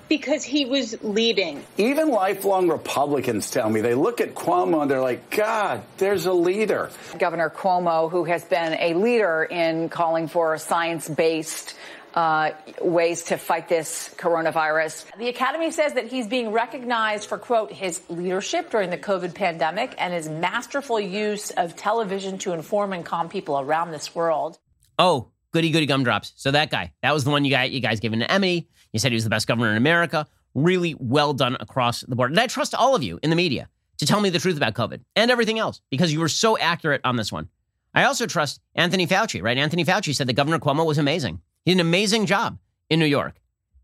[0.08, 1.64] Because he was leading.
[1.78, 6.34] Even lifelong Republicans tell me they look at Cuomo and they're like, God, there's a
[6.34, 6.92] leader.
[7.18, 11.74] Governor Cuomo, who has been a leader in calling for science based
[12.14, 12.52] uh,
[12.82, 15.06] ways to fight this coronavirus.
[15.18, 19.96] The Academy says that he's being recognized for, quote, his leadership during the COVID pandemic
[19.98, 24.60] and his masterful use of television to inform and calm people around this world.
[25.00, 26.34] Oh, goody goody gumdrops.
[26.36, 27.72] So that guy, that was the one you got.
[27.72, 28.68] You guys gave an Emmy.
[28.94, 30.28] You said he was the best governor in America.
[30.54, 32.32] Really well done across the board.
[32.32, 34.74] And I trust all of you in the media to tell me the truth about
[34.74, 37.48] COVID and everything else because you were so accurate on this one.
[37.94, 39.58] I also trust Anthony Fauci, right?
[39.58, 41.42] Anthony Fauci said that Governor Cuomo was amazing.
[41.66, 42.58] He did an amazing job
[42.90, 43.36] in New York,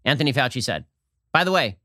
[0.06, 0.86] Anthony Fauci said.
[1.32, 1.78] By the way,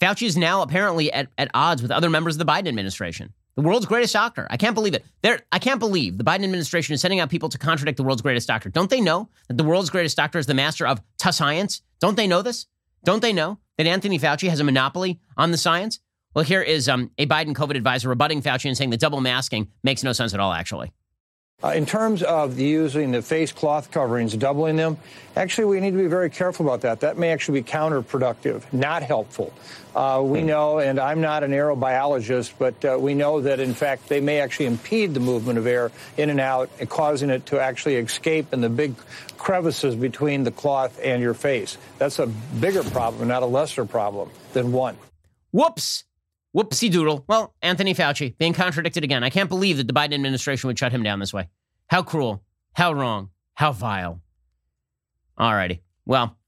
[0.00, 3.32] Fauci is now apparently at, at odds with other members of the Biden administration.
[3.54, 4.46] The world's greatest doctor.
[4.50, 5.02] I can't believe it.
[5.22, 8.20] They're, I can't believe the Biden administration is sending out people to contradict the world's
[8.20, 8.68] greatest doctor.
[8.68, 11.80] Don't they know that the world's greatest doctor is the master of ta science?
[11.98, 12.66] Don't they know this?
[13.02, 16.00] Don't they know that Anthony Fauci has a monopoly on the science?
[16.34, 19.68] Well, here is um, a Biden COVID advisor rebutting Fauci and saying that double masking
[19.82, 20.92] makes no sense at all, actually.
[21.64, 24.98] Uh, in terms of using the face cloth coverings, doubling them,
[25.36, 27.00] actually, we need to be very careful about that.
[27.00, 29.54] That may actually be counterproductive, not helpful.
[29.94, 30.48] Uh, we hmm.
[30.48, 34.40] know, and I'm not an aerobiologist, but uh, we know that in fact they may
[34.40, 38.60] actually impede the movement of air in and out, causing it to actually escape in
[38.60, 38.94] the big
[39.38, 41.78] crevices between the cloth and your face.
[41.96, 44.98] That's a bigger problem, not a lesser problem than one.
[45.52, 46.04] Whoops.
[46.56, 47.22] Whoopsie doodle.
[47.28, 49.22] Well, Anthony Fauci being contradicted again.
[49.22, 51.50] I can't believe that the Biden administration would shut him down this way.
[51.88, 52.42] How cruel.
[52.72, 53.28] How wrong.
[53.52, 54.22] How vile.
[55.36, 55.82] All righty.
[56.06, 56.38] Well,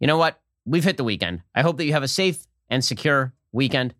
[0.00, 0.40] you know what?
[0.66, 1.42] We've hit the weekend.
[1.54, 3.94] I hope that you have a safe and secure weekend.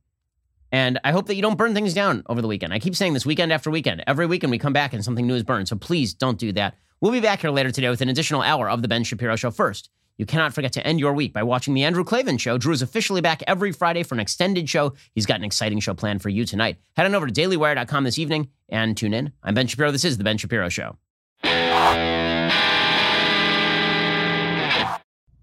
[0.73, 2.75] And I hope that you don't burn things down over the weekend.
[2.75, 4.03] I keep saying this weekend after weekend.
[4.09, 5.69] Every weekend we come back and something new is burned.
[5.69, 6.75] So please don't do that.
[7.01, 9.53] We'll be back here later today with an additional hour of The Ben Shapiro Show.
[9.53, 12.59] First, you cannot forget to end your week by watching The Andrew Klavan Show.
[12.59, 14.93] Drew is officially back every Friday for an extended show.
[15.15, 16.77] He's got an exciting show planned for you tonight.
[16.97, 19.33] Head on over to dailywire.com this evening and tune in.
[19.43, 19.93] I'm Ben Shapiro.
[19.93, 20.97] This is The Ben Shapiro Show.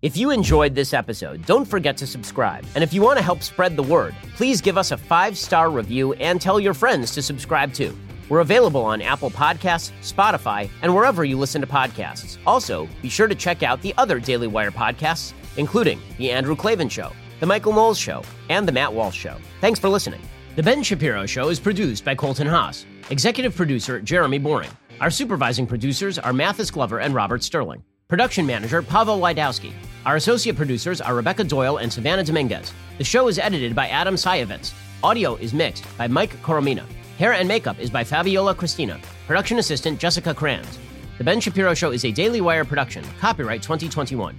[0.02, 2.64] If you enjoyed this episode, don't forget to subscribe.
[2.76, 5.72] And if you want to help spread the word, please give us a five star
[5.72, 7.98] review and tell your friends to subscribe too.
[8.30, 12.38] We're available on Apple Podcasts, Spotify, and wherever you listen to podcasts.
[12.48, 16.90] Also, be sure to check out the other Daily Wire podcasts, including The Andrew Klavan
[16.90, 19.38] Show, The Michael Knowles Show, and The Matt Walsh Show.
[19.62, 20.22] Thanks for listening.
[20.56, 24.72] The Ben Shapiro Show is produced by Colton Haas, executive producer Jeremy Boring.
[25.02, 27.84] Our supervising producers are Mathis Glover and Robert Sterling.
[28.08, 29.74] Production manager Pavel Wydowski.
[30.06, 32.72] Our associate producers are Rebecca Doyle and Savannah Dominguez.
[32.98, 34.74] The show is edited by Adam Sayevitz.
[35.04, 36.86] Audio is mixed by Mike Coromina.
[37.18, 39.00] Hair and makeup is by Fabiola Cristina.
[39.26, 40.78] Production assistant Jessica Kranz.
[41.18, 43.06] The Ben Shapiro Show is a Daily Wire production.
[43.22, 44.38] Copyright 2021.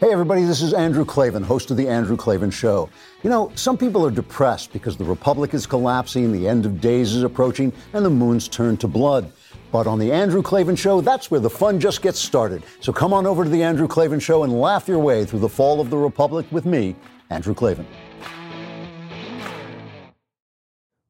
[0.00, 2.88] Hey, everybody, this is Andrew Klavan, host of The Andrew Klavan Show.
[3.22, 7.14] You know, some people are depressed because the Republic is collapsing, the end of days
[7.14, 9.30] is approaching, and the moon's turned to blood.
[9.70, 12.62] But on The Andrew Klavan Show, that's where the fun just gets started.
[12.80, 15.48] So come on over to The Andrew Klavan Show and laugh your way through the
[15.50, 16.96] fall of the Republic with me,
[17.28, 17.86] Andrew Klavan.